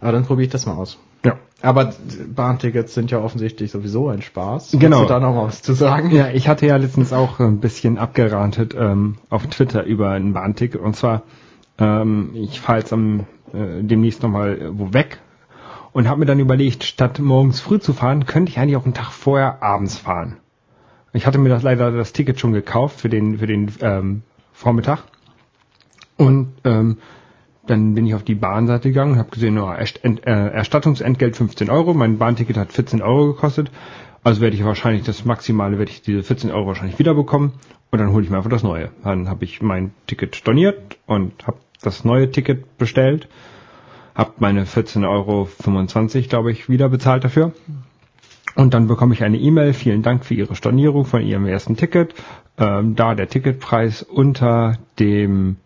Aber 0.00 0.12
dann 0.12 0.24
probiere 0.24 0.46
ich 0.46 0.52
das 0.52 0.66
mal 0.66 0.74
aus. 0.74 0.98
Ja. 1.24 1.38
Aber 1.60 1.92
Bahntickets 2.28 2.94
sind 2.94 3.10
ja 3.10 3.18
offensichtlich 3.18 3.72
sowieso 3.72 4.08
ein 4.08 4.22
Spaß. 4.22 4.76
Genau. 4.78 4.98
Willst 4.98 5.10
du 5.10 5.14
da 5.14 5.20
noch 5.20 5.46
was 5.46 5.62
zu 5.62 5.72
sagen? 5.72 6.10
Ja, 6.12 6.28
ich 6.28 6.48
hatte 6.48 6.66
ja 6.66 6.76
letztens 6.76 7.12
auch 7.12 7.40
ein 7.40 7.58
bisschen 7.58 7.98
abgerantet 7.98 8.74
ähm, 8.78 9.16
auf 9.28 9.46
Twitter 9.48 9.84
über 9.84 10.10
ein 10.10 10.32
Bahnticket 10.32 10.80
und 10.80 10.94
zwar 10.94 11.22
ähm, 11.78 12.30
ich 12.34 12.60
fahre 12.60 12.78
jetzt 12.78 12.92
am 12.92 13.26
äh, 13.52 13.82
demnächst 13.82 14.22
nochmal 14.22 14.58
äh, 14.58 14.78
wo 14.78 14.92
weg 14.92 15.18
und 15.92 16.08
habe 16.08 16.20
mir 16.20 16.26
dann 16.26 16.38
überlegt, 16.38 16.84
statt 16.84 17.18
morgens 17.18 17.60
früh 17.60 17.80
zu 17.80 17.92
fahren, 17.92 18.26
könnte 18.26 18.50
ich 18.50 18.58
eigentlich 18.58 18.76
auch 18.76 18.84
einen 18.84 18.94
Tag 18.94 19.10
vorher 19.10 19.62
abends 19.62 19.96
fahren. 19.98 20.36
Ich 21.12 21.26
hatte 21.26 21.38
mir 21.38 21.48
das 21.48 21.62
leider 21.62 21.90
das 21.90 22.12
Ticket 22.12 22.38
schon 22.38 22.52
gekauft 22.52 23.00
für 23.00 23.08
den 23.08 23.38
für 23.38 23.46
den 23.46 23.72
ähm, 23.80 24.22
Vormittag 24.52 25.02
und 26.18 26.48
ähm, 26.64 26.98
dann 27.66 27.94
bin 27.94 28.06
ich 28.06 28.14
auf 28.14 28.24
die 28.24 28.34
Bahnseite 28.34 28.88
gegangen 28.88 29.12
und 29.12 29.18
habe 29.18 29.30
gesehen, 29.30 29.58
oh, 29.58 29.70
äh, 29.70 30.20
Erstattungsentgelt 30.24 31.36
15 31.36 31.70
Euro. 31.70 31.94
Mein 31.94 32.18
Bahnticket 32.18 32.56
hat 32.56 32.72
14 32.72 33.02
Euro 33.02 33.28
gekostet. 33.28 33.70
Also 34.24 34.40
werde 34.40 34.56
ich 34.56 34.64
wahrscheinlich 34.64 35.04
das 35.04 35.24
Maximale, 35.24 35.78
werde 35.78 35.90
ich 35.90 36.02
diese 36.02 36.22
14 36.22 36.50
Euro 36.50 36.66
wahrscheinlich 36.66 36.98
wiederbekommen. 36.98 37.52
Und 37.90 37.98
dann 37.98 38.12
hole 38.12 38.24
ich 38.24 38.30
mir 38.30 38.38
einfach 38.38 38.50
das 38.50 38.62
neue. 38.62 38.90
Dann 39.04 39.28
habe 39.28 39.44
ich 39.44 39.62
mein 39.62 39.92
Ticket 40.06 40.34
storniert 40.34 40.98
und 41.06 41.46
habe 41.46 41.58
das 41.80 42.04
neue 42.04 42.30
Ticket 42.30 42.78
bestellt. 42.78 43.28
Habe 44.14 44.32
meine 44.38 44.64
14,25 44.64 45.06
Euro, 45.06 45.48
glaube 46.28 46.50
ich, 46.50 46.68
wieder 46.68 46.88
bezahlt 46.88 47.22
dafür. 47.22 47.52
Und 48.56 48.74
dann 48.74 48.88
bekomme 48.88 49.14
ich 49.14 49.22
eine 49.22 49.38
E-Mail, 49.38 49.72
vielen 49.72 50.02
Dank 50.02 50.24
für 50.24 50.34
Ihre 50.34 50.56
Stornierung 50.56 51.04
von 51.04 51.22
Ihrem 51.22 51.46
ersten 51.46 51.76
Ticket. 51.76 52.14
Ähm, 52.58 52.96
da 52.96 53.14
der 53.14 53.28
Ticketpreis 53.28 54.02
unter 54.02 54.78
dem 54.98 55.56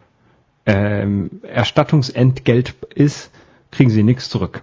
ähm, 0.67 1.31
Erstattungsentgelt 1.43 2.75
ist, 2.95 3.31
kriegen 3.71 3.91
Sie 3.91 4.03
nichts 4.03 4.29
zurück. 4.29 4.63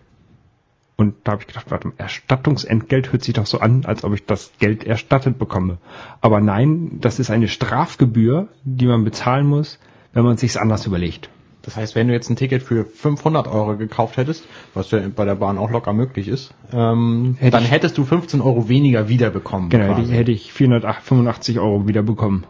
Und 0.95 1.15
da 1.23 1.31
habe 1.33 1.41
ich 1.41 1.47
gedacht, 1.47 1.71
warte, 1.71 1.87
mal, 1.87 1.93
Erstattungsentgelt 1.97 3.11
hört 3.13 3.23
sich 3.23 3.33
doch 3.33 3.45
so 3.45 3.59
an, 3.59 3.85
als 3.85 4.03
ob 4.03 4.13
ich 4.13 4.25
das 4.25 4.51
Geld 4.59 4.83
erstattet 4.83 5.39
bekomme. 5.39 5.77
Aber 6.19 6.41
nein, 6.41 6.97
das 6.99 7.19
ist 7.19 7.29
eine 7.31 7.47
Strafgebühr, 7.47 8.49
die 8.65 8.85
man 8.85 9.05
bezahlen 9.05 9.47
muss, 9.47 9.79
wenn 10.13 10.25
man 10.25 10.35
sich's 10.37 10.57
anders 10.57 10.85
überlegt. 10.85 11.29
Das 11.61 11.75
heißt, 11.75 11.95
wenn 11.95 12.07
du 12.07 12.13
jetzt 12.13 12.29
ein 12.29 12.35
Ticket 12.35 12.63
für 12.63 12.83
500 12.85 13.47
Euro 13.47 13.77
gekauft 13.77 14.17
hättest, 14.17 14.45
was 14.73 14.91
ja 14.91 15.01
bei 15.13 15.23
der 15.25 15.35
Bahn 15.35 15.57
auch 15.57 15.69
locker 15.71 15.93
möglich 15.93 16.27
ist, 16.27 16.53
ähm, 16.73 17.35
Hätte 17.39 17.51
dann 17.51 17.63
ich- 17.63 17.71
hättest 17.71 17.97
du 17.97 18.05
15 18.05 18.41
Euro 18.41 18.67
weniger 18.69 19.07
wiederbekommen. 19.09 19.69
Genau, 19.69 19.83
hätte 19.83 20.01
ich, 20.01 20.07
quasi. 20.07 20.17
hätte 20.17 20.31
ich 20.31 20.51
485 20.53 21.59
Euro 21.59 21.87
wieder 21.87 22.01
bekommen. 22.01 22.45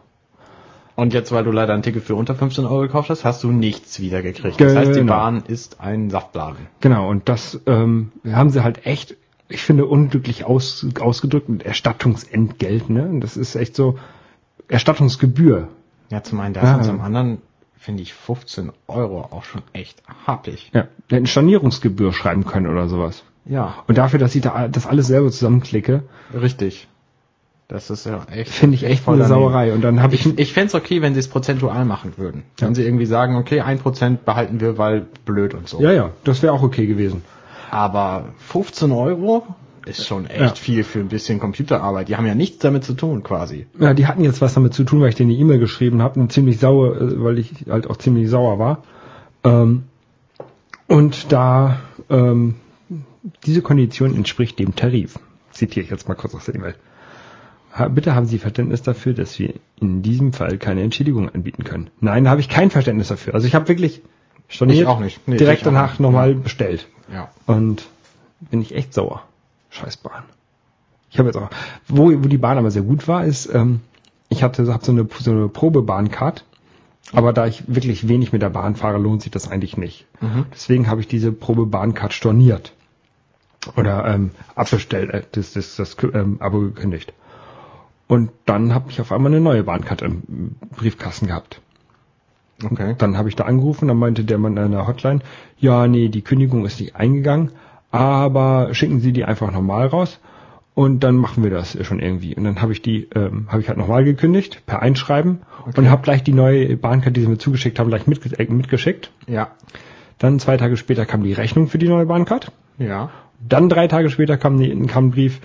Und 1.00 1.14
jetzt, 1.14 1.32
weil 1.32 1.44
du 1.44 1.52
leider 1.52 1.74
ein 1.74 1.82
Ticket 1.82 2.04
für 2.04 2.16
unter 2.16 2.36
15 2.36 2.66
Euro 2.66 2.82
gekauft 2.82 3.10
hast, 3.10 3.24
hast 3.26 3.44
du 3.44 3.52
nichts 3.52 4.00
wiedergekriegt. 4.00 4.60
Das 4.60 4.76
heißt, 4.76 4.92
die 4.96 5.00
Genau. 5.00 5.14
Bahn 5.14 5.44
ist 5.48 5.80
ein 5.80 6.10
Saftladen. 6.10 6.68
Genau, 6.82 7.10
und 7.10 7.30
das 7.30 7.60
ähm, 7.66 8.12
haben 8.30 8.50
sie 8.50 8.64
halt 8.64 8.86
echt, 8.86 9.16
ich 9.48 9.62
finde, 9.62 9.86
unglücklich 9.86 10.44
aus, 10.46 10.86
ausgedrückt 11.00 11.50
mit 11.50 11.64
Erstattungsentgelt, 11.64 12.90
ne? 12.90 13.20
Das 13.22 13.38
ist 13.38 13.56
echt 13.56 13.76
so 13.76 13.98
Erstattungsgebühr. 14.68 15.68
Ja, 16.12 16.24
zum 16.24 16.40
einen 16.40 16.54
das 16.54 16.64
Ja. 16.64 16.76
und 16.78 16.84
zum 16.84 17.02
anderen 17.02 17.42
finde 17.78 18.04
ich 18.04 18.14
15 18.14 18.72
Euro 18.88 19.22
auch 19.22 19.44
schon 19.44 19.62
echt 19.74 20.04
happig. 20.26 20.70
Ja, 20.74 20.88
der 21.10 21.18
hätten 21.18 21.28
Stornierungsgebühr 21.28 22.14
schreiben 22.14 22.46
können 22.46 22.68
oder 22.68 22.88
sowas. 22.90 23.24
Ja, 23.46 23.84
Und 23.88 23.98
dafür, 23.98 24.20
dass 24.20 24.36
ich 24.36 24.42
da 24.42 24.68
das 24.68 24.86
alles 24.86 25.08
selber 25.08 25.32
zusammenklicke, 25.32 26.04
richtig. 26.34 26.88
Das 27.70 27.90
ist 27.92 28.06
ja 28.08 28.26
echt. 28.32 28.52
finde 28.52 28.76
ich 28.76 28.84
echt 28.84 29.08
eine. 29.08 29.26
Sauerei. 29.26 29.74
Und 29.74 29.82
dann 29.82 30.02
habe 30.02 30.16
ich, 30.16 30.26
Ich, 30.26 30.40
ich 30.40 30.54
fände 30.54 30.68
es 30.70 30.76
okay, 30.76 31.02
wenn 31.04 31.14
sie 31.14 31.20
es 31.20 31.28
prozentual 31.28 31.86
machen 31.86 32.14
würden. 32.18 32.44
Wenn 32.58 32.74
sie 32.74 32.84
irgendwie 32.84 33.06
sagen, 33.06 33.36
okay, 33.36 33.62
ein 33.62 33.78
Prozent 33.78 34.26
behalten 34.26 34.60
wir, 34.60 34.78
weil 34.80 35.06
blöd 35.24 35.54
und 35.54 35.70
so. 35.70 35.80
ja, 35.80 35.92
ja, 35.94 36.10
das 36.24 36.42
wäre 36.42 36.52
auch 36.52 36.64
okay 36.64 36.88
gewesen. 36.88 37.22
Aber 37.70 38.26
15 38.40 38.92
Euro 38.92 39.46
ist 39.86 40.06
schon 40.08 40.26
echt 40.26 40.40
Ja. 40.42 40.56
viel 40.56 40.84
für 40.84 41.00
ein 41.00 41.10
bisschen 41.10 41.40
Computerarbeit. 41.40 42.10
Die 42.10 42.16
haben 42.18 42.26
ja 42.26 42.34
nichts 42.34 42.58
damit 42.58 42.84
zu 42.84 42.94
tun, 42.96 43.22
quasi. 43.22 43.68
Ja, 43.80 43.94
die 43.94 44.08
hatten 44.08 44.24
jetzt 44.24 44.42
was 44.42 44.56
damit 44.56 44.74
zu 44.74 44.84
tun, 44.84 45.02
weil 45.02 45.10
ich 45.10 45.16
denen 45.16 45.30
eine 45.30 45.40
E-Mail 45.40 45.60
geschrieben 45.60 46.02
habe, 46.02 46.20
und 46.20 46.32
ziemlich 46.34 46.60
sauer, 46.60 47.00
äh, 47.00 47.24
weil 47.24 47.38
ich 47.38 47.52
halt 47.70 47.88
auch 47.88 47.98
ziemlich 47.98 48.30
sauer 48.30 48.58
war. 48.58 48.84
Ähm, 49.44 49.84
und 50.88 51.32
da 51.32 51.80
ähm, 52.10 52.56
diese 53.46 53.62
Kondition 53.62 54.16
entspricht 54.16 54.58
dem 54.58 54.76
Tarif. 54.76 55.20
Zitiere 55.52 55.84
ich 55.84 55.92
jetzt 55.92 56.08
mal 56.08 56.16
kurz 56.16 56.34
aus 56.34 56.46
der 56.46 56.56
E-Mail. 56.56 56.74
Bitte 57.90 58.16
haben 58.16 58.26
Sie 58.26 58.40
Verständnis 58.40 58.82
dafür, 58.82 59.14
dass 59.14 59.38
wir 59.40 59.54
in 59.80 60.02
diesem 60.02 60.34
Fall 60.34 60.58
keine 60.58 60.82
Entschädigung 60.82 61.30
anbieten 61.30 61.64
können. 61.64 61.90
Nein, 62.02 62.24
da 62.24 62.32
habe 62.32 62.42
ich 62.42 62.50
kein 62.50 62.72
Verständnis 62.72 63.10
dafür. 63.10 63.36
Also 63.36 63.48
ich 63.48 63.56
habe 63.56 63.68
wirklich 63.68 64.02
storniert, 64.48 64.80
Ich 64.80 64.86
auch 64.88 65.00
nicht. 65.00 65.28
Nee, 65.28 65.38
direkt 65.38 65.66
danach 65.66 66.00
nochmal 66.00 66.32
Ja. 66.32 66.38
bestellt. 66.40 66.88
Ja. 67.14 67.30
Und 67.46 67.88
bin 68.50 68.62
ich 68.62 68.74
echt 68.76 68.94
sauer. 68.94 69.24
Scheiß 69.70 69.98
Bahn. 69.98 70.24
Ich 71.12 71.20
habe 71.20 71.30
jetzt 71.30 71.38
auch, 71.38 71.50
wo, 71.88 72.12
wo 72.12 72.28
die 72.28 72.38
Bahn 72.38 72.58
aber 72.58 72.72
sehr 72.72 72.82
gut 72.82 73.08
war, 73.08 73.24
ist, 73.26 73.54
ähm, 73.54 73.82
ich 74.30 74.44
hatte 74.44 74.72
hab 74.72 74.84
so 74.84 74.92
eine, 74.92 75.08
so 75.20 75.32
eine 75.32 75.48
Probebahncard, 75.48 76.46
aber 77.14 77.34
da 77.34 77.48
ich 77.48 77.64
wirklich 77.68 78.08
wenig 78.08 78.32
mit 78.32 78.42
der 78.42 78.50
Bahn 78.50 78.76
fahre, 78.76 78.98
lohnt 79.00 79.22
sich 79.24 79.32
das 79.32 79.50
eigentlich 79.50 79.78
nicht. 79.78 80.06
Deswegen 80.54 80.88
habe 80.88 81.02
ich 81.02 81.08
diese 81.08 81.32
Probebahncard 81.32 82.14
storniert. 82.14 82.74
Oder 83.76 84.06
ähm, 84.06 84.32
abbestellt, 84.56 85.10
äh, 85.12 85.24
das, 85.32 85.54
das, 85.54 85.76
das 85.76 85.98
ähm, 86.14 86.38
Abo 86.40 86.60
gekündigt. 86.60 87.14
Und 88.10 88.32
dann 88.48 88.74
habe 88.74 88.90
ich 88.90 89.00
auf 89.00 89.12
einmal 89.12 89.32
eine 89.32 89.40
neue 89.40 89.64
Bahncard 89.64 90.02
im 90.02 90.56
Briefkasten 90.76 91.28
gehabt. 91.28 91.62
Okay. 92.64 92.96
Dann 92.98 93.18
habe 93.18 93.30
ich 93.30 93.36
da 93.36 93.46
angerufen, 93.46 93.88
dann 93.88 93.98
meinte 93.98 94.26
der 94.26 94.40
Mann 94.40 94.58
an 94.58 94.72
der 94.72 94.88
Hotline, 94.88 95.20
ja, 95.60 95.88
nee, 95.88 96.10
die 96.10 96.24
Kündigung 96.24 96.66
ist 96.66 96.80
nicht 96.80 96.96
eingegangen, 96.96 97.52
aber 97.92 98.74
schicken 98.74 99.00
Sie 99.00 99.14
die 99.14 99.26
einfach 99.26 99.52
nochmal 99.52 99.86
raus 99.86 100.20
und 100.74 101.04
dann 101.04 101.18
machen 101.18 101.44
wir 101.44 101.52
das 101.52 101.78
schon 101.86 102.00
irgendwie. 102.00 102.36
Und 102.36 102.46
dann 102.46 102.64
habe 102.64 102.74
ich 102.74 102.82
die, 102.82 103.08
ähm, 103.14 103.48
habe 103.48 103.62
ich 103.62 103.70
halt 103.70 103.78
nochmal 103.78 104.04
gekündigt, 104.04 104.64
per 104.66 104.82
Einschreiben 104.82 105.42
und 105.76 105.90
habe 105.92 106.02
gleich 106.02 106.24
die 106.24 106.34
neue 106.34 106.78
Bahncard, 106.78 107.16
die 107.16 107.22
sie 107.22 107.28
mir 107.28 107.38
zugeschickt 107.38 107.78
haben, 107.78 107.90
gleich 107.90 108.08
mitge 108.08 108.38
äh, 108.40 108.52
mitgeschickt. 108.52 109.12
Ja. 109.28 109.52
Dann 110.18 110.40
zwei 110.40 110.58
Tage 110.58 110.78
später 110.78 111.06
kam 111.06 111.22
die 111.24 111.34
Rechnung 111.34 111.68
für 111.68 111.78
die 111.78 111.88
neue 111.88 112.08
Bahncard. 112.08 112.52
Ja. 112.80 113.12
Dann 113.48 113.70
drei 113.70 113.88
Tage 113.88 114.10
später 114.10 114.36
kam, 114.38 114.60
die, 114.60 114.76
kam 114.88 115.08
ein 115.08 115.12
Brief, 115.12 115.42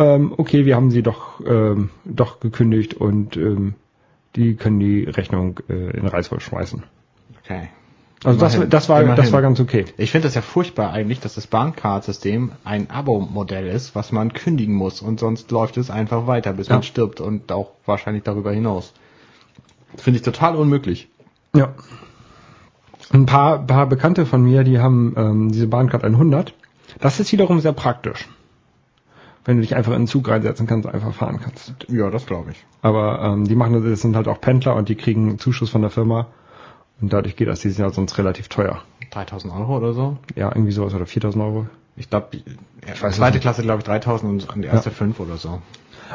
ähm, 0.00 0.32
okay, 0.36 0.64
wir 0.64 0.74
haben 0.76 0.90
sie 0.90 1.02
doch, 1.02 1.40
ähm, 1.46 1.90
doch 2.04 2.40
gekündigt 2.40 2.94
und 2.94 3.36
ähm, 3.36 3.74
die 4.34 4.56
können 4.56 4.80
die 4.80 5.04
Rechnung 5.04 5.60
äh, 5.68 5.96
in 5.96 6.06
Reißwolf 6.06 6.42
schmeißen. 6.42 6.82
Okay. 7.44 7.68
Also 8.24 8.38
das, 8.38 8.54
Immerhin. 8.54 8.70
das 8.70 8.88
war 8.88 9.02
das 9.04 9.32
war 9.32 9.40
ganz 9.40 9.60
okay. 9.60 9.86
Ich 9.96 10.10
finde 10.10 10.26
das 10.26 10.34
ja 10.34 10.42
furchtbar 10.42 10.92
eigentlich, 10.92 11.20
dass 11.20 11.34
das 11.34 11.46
Bahncard-System 11.46 12.52
ein 12.64 12.90
Abo-Modell 12.90 13.66
ist, 13.66 13.94
was 13.94 14.12
man 14.12 14.32
kündigen 14.32 14.74
muss 14.74 15.00
und 15.00 15.20
sonst 15.20 15.50
läuft 15.50 15.78
es 15.78 15.90
einfach 15.90 16.26
weiter, 16.26 16.52
bis 16.52 16.68
Ja. 16.68 16.74
man 16.76 16.82
stirbt 16.82 17.20
und 17.20 17.50
auch 17.52 17.72
wahrscheinlich 17.86 18.22
darüber 18.22 18.52
hinaus. 18.52 18.92
Finde 19.96 20.18
ich 20.18 20.22
total 20.24 20.56
unmöglich. 20.56 21.08
Ja. 21.54 21.74
Ein 23.12 23.26
paar, 23.26 23.66
paar 23.66 23.86
Bekannte 23.86 24.26
von 24.26 24.42
mir, 24.42 24.64
die 24.64 24.78
haben 24.78 25.14
ähm, 25.16 25.52
diese 25.52 25.66
Bahncard 25.66 26.04
100. 26.04 26.54
Das 27.00 27.20
ist 27.20 27.32
wiederum 27.32 27.60
sehr 27.60 27.72
praktisch. 27.72 28.28
Wenn 29.44 29.56
du 29.56 29.62
dich 29.62 29.74
einfach 29.74 29.92
in 29.92 30.02
den 30.02 30.06
Zug 30.06 30.28
reinsetzen 30.28 30.66
kannst, 30.66 30.86
einfach 30.88 31.14
fahren 31.14 31.40
kannst. 31.42 31.74
Ja, 31.88 32.10
das 32.10 32.26
glaube 32.26 32.50
ich. 32.50 32.64
Aber 32.82 33.20
ähm, 33.22 33.46
die 33.48 33.54
machen 33.54 33.72
das, 33.72 33.82
das 33.84 34.00
sind 34.02 34.14
halt 34.16 34.28
auch 34.28 34.40
Pendler 34.40 34.76
und 34.76 34.88
die 34.88 34.96
kriegen 34.96 35.38
Zuschuss 35.38 35.70
von 35.70 35.80
der 35.80 35.90
Firma. 35.90 36.26
Und 37.00 37.12
dadurch 37.12 37.36
geht 37.36 37.48
das, 37.48 37.60
die 37.60 37.70
sind 37.70 37.82
ja 37.82 37.90
sonst 37.90 38.18
relativ 38.18 38.48
teuer. 38.48 38.82
3000 39.12 39.52
Euro 39.54 39.76
oder 39.78 39.92
so? 39.94 40.18
Ja, 40.36 40.50
irgendwie 40.54 40.72
sowas 40.72 40.92
oder 40.94 41.06
4000 41.06 41.42
Euro. 41.42 41.66
Ich 41.96 42.10
glaube, 42.10 42.28
die 42.32 42.44
Ich 42.92 43.02
weiß 43.02 43.16
zweite 43.16 43.36
nicht. 43.36 43.42
Klasse 43.42 43.62
glaube 43.62 43.78
ich 43.78 43.84
3000 43.84 44.48
und 44.54 44.62
die 44.62 44.68
erste 44.68 44.90
5 44.90 45.18
oder 45.20 45.36
so. 45.36 45.60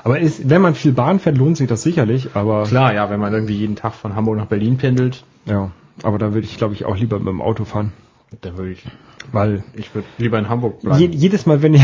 Aber 0.03 0.19
ist, 0.19 0.49
wenn 0.49 0.61
man 0.61 0.75
viel 0.75 0.91
Bahn 0.91 1.19
fährt, 1.19 1.37
lohnt 1.37 1.57
sich 1.57 1.67
das 1.67 1.81
sicherlich, 1.81 2.35
aber 2.35 2.63
Klar, 2.63 2.93
ja, 2.93 3.09
wenn 3.09 3.19
man 3.19 3.33
irgendwie 3.33 3.55
jeden 3.55 3.75
Tag 3.75 3.93
von 3.93 4.15
Hamburg 4.15 4.37
nach 4.37 4.45
Berlin 4.47 4.77
pendelt, 4.77 5.23
ja, 5.45 5.71
aber 6.03 6.17
da 6.17 6.33
würde 6.33 6.45
ich 6.45 6.57
glaube 6.57 6.73
ich 6.73 6.85
auch 6.85 6.97
lieber 6.97 7.17
mit 7.17 7.29
dem 7.29 7.41
Auto 7.41 7.63
fahren, 7.65 7.93
dann 8.41 8.57
würde 8.57 8.71
ich, 8.71 8.83
weil 9.31 9.63
ich 9.73 9.93
würde 9.93 10.07
lieber 10.17 10.39
in 10.39 10.49
Hamburg 10.49 10.75
Je, 10.81 10.87
bleiben. 10.89 11.13
jedes 11.13 11.45
Mal, 11.45 11.61
wenn 11.61 11.73
ich 11.73 11.81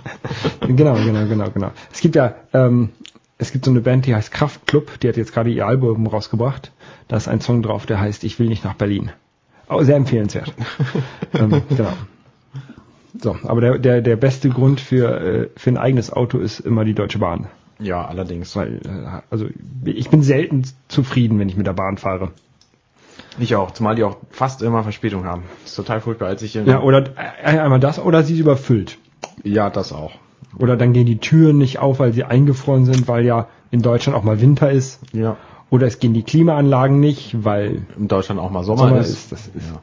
genau, 0.60 0.94
genau, 0.94 1.26
genau, 1.26 1.50
genau. 1.50 1.70
Es 1.92 2.00
gibt 2.00 2.16
ja 2.16 2.34
ähm, 2.52 2.90
es 3.38 3.52
gibt 3.52 3.64
so 3.64 3.70
eine 3.70 3.80
Band, 3.80 4.06
die 4.06 4.14
heißt 4.14 4.30
Kraftklub, 4.30 5.00
die 5.00 5.08
hat 5.08 5.16
jetzt 5.16 5.32
gerade 5.32 5.50
ihr 5.50 5.66
Album 5.66 6.06
rausgebracht. 6.06 6.72
Da 7.08 7.16
ist 7.16 7.28
ein 7.28 7.40
Song 7.40 7.62
drauf, 7.62 7.86
der 7.86 8.00
heißt 8.00 8.24
Ich 8.24 8.38
will 8.38 8.48
nicht 8.48 8.64
nach 8.64 8.74
Berlin. 8.74 9.10
Oh, 9.68 9.82
sehr 9.82 9.96
empfehlenswert. 9.96 10.52
ähm, 11.34 11.62
genau. 11.68 11.92
So, 13.20 13.36
aber 13.44 13.60
der, 13.60 13.78
der, 13.78 14.00
der 14.02 14.16
beste 14.16 14.50
Grund 14.50 14.80
für, 14.80 15.20
äh, 15.20 15.48
für 15.56 15.70
ein 15.70 15.78
eigenes 15.78 16.12
Auto 16.12 16.38
ist 16.38 16.60
immer 16.60 16.84
die 16.84 16.94
Deutsche 16.94 17.18
Bahn. 17.18 17.48
Ja, 17.78 18.04
allerdings. 18.04 18.54
Weil, 18.56 18.80
äh, 18.84 19.22
also 19.30 19.46
ich 19.84 20.10
bin 20.10 20.22
selten 20.22 20.64
zufrieden, 20.88 21.38
wenn 21.38 21.48
ich 21.48 21.56
mit 21.56 21.66
der 21.66 21.72
Bahn 21.72 21.96
fahre. 21.96 22.32
Ich 23.38 23.56
auch, 23.56 23.72
zumal 23.72 23.94
die 23.96 24.04
auch 24.04 24.16
fast 24.30 24.62
immer 24.62 24.82
Verspätung 24.82 25.24
haben. 25.24 25.42
Das 25.62 25.70
ist 25.70 25.76
total 25.76 26.00
furchtbar, 26.00 26.28
als 26.28 26.42
ich 26.42 26.54
Ja, 26.54 26.80
oder 26.80 27.04
äh, 27.42 27.58
einmal 27.58 27.80
das 27.80 27.98
oder 27.98 28.22
sie 28.22 28.34
ist 28.34 28.40
überfüllt. 28.40 28.98
ja, 29.42 29.70
das 29.70 29.92
auch. 29.92 30.12
Oder 30.56 30.76
dann 30.76 30.92
gehen 30.92 31.06
die 31.06 31.18
Türen 31.18 31.58
nicht 31.58 31.80
auf, 31.80 31.98
weil 31.98 32.12
sie 32.12 32.22
eingefroren 32.24 32.84
sind, 32.84 33.08
weil 33.08 33.24
ja 33.24 33.48
in 33.72 33.82
Deutschland 33.82 34.16
auch 34.16 34.22
mal 34.22 34.40
Winter 34.40 34.70
ist. 34.70 35.00
Ja. 35.12 35.36
Oder 35.70 35.88
es 35.88 35.98
gehen 35.98 36.14
die 36.14 36.22
Klimaanlagen 36.22 37.00
nicht, 37.00 37.44
weil 37.44 37.82
In 37.98 38.06
Deutschland 38.06 38.40
auch 38.40 38.50
mal 38.50 38.62
Sommer, 38.62 38.88
Sommer 38.88 39.00
ist. 39.00 39.08
ist. 39.10 39.32
Das 39.32 39.46
ist 39.48 39.54
Ja. 39.56 39.80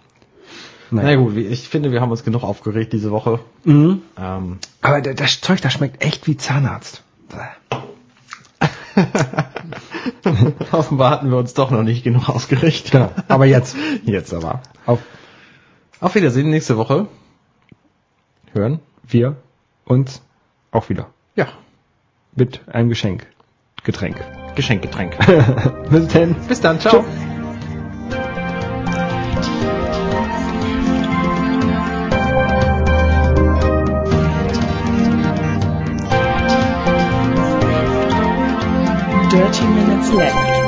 naja. 0.92 1.10
Na 1.10 1.16
gut, 1.22 1.36
ich 1.36 1.68
finde, 1.68 1.92
wir 1.92 2.00
haben 2.00 2.12
uns 2.12 2.24
genug 2.24 2.44
aufgeregt 2.44 2.94
diese 2.94 3.12
Woche. 3.12 3.40
Mhm. 3.66 4.02
Ähm, 4.18 4.60
Aber 4.82 5.02
da- 5.02 5.14
das 5.14 5.42
Zeug, 5.42 5.60
das 5.62 5.74
schmeckt 5.74 6.02
echt 6.06 6.26
wie 6.28 6.38
Zahnarzt. 6.38 7.04
offenbar 10.72 11.12
hatten 11.12 11.30
wir 11.30 11.38
uns 11.38 11.54
doch 11.54 11.72
noch 11.72 11.84
nicht 11.84 12.04
genug 12.04 12.30
aufgeregt. 12.30 12.92
Genau. 12.92 13.12
Aber 13.28 13.46
jetzt 13.46 13.76
Jetzt 14.06 14.34
aber. 14.34 14.62
auf 14.86 15.00
Auf 16.00 16.16
Wiedersehen 16.16 16.50
nächste 16.50 16.78
Woche. 16.78 17.08
Hören? 18.54 18.80
wir 19.08 19.36
uns 19.86 20.22
auch 20.72 20.90
wieder 20.90 21.08
Ja. 21.36 21.48
mit 22.36 22.62
einem 22.70 22.90
Geschenk. 22.90 23.28
Getränk. 23.84 24.18
Geschenk, 24.56 24.82
Getränk. 24.82 25.18
Bis 25.90 26.08
denn. 26.10 26.36
Bis 26.48 26.62
dann, 26.62 26.80
ciao. 26.80 27.02
Dirty 27.02 27.31
Network. 40.10 40.61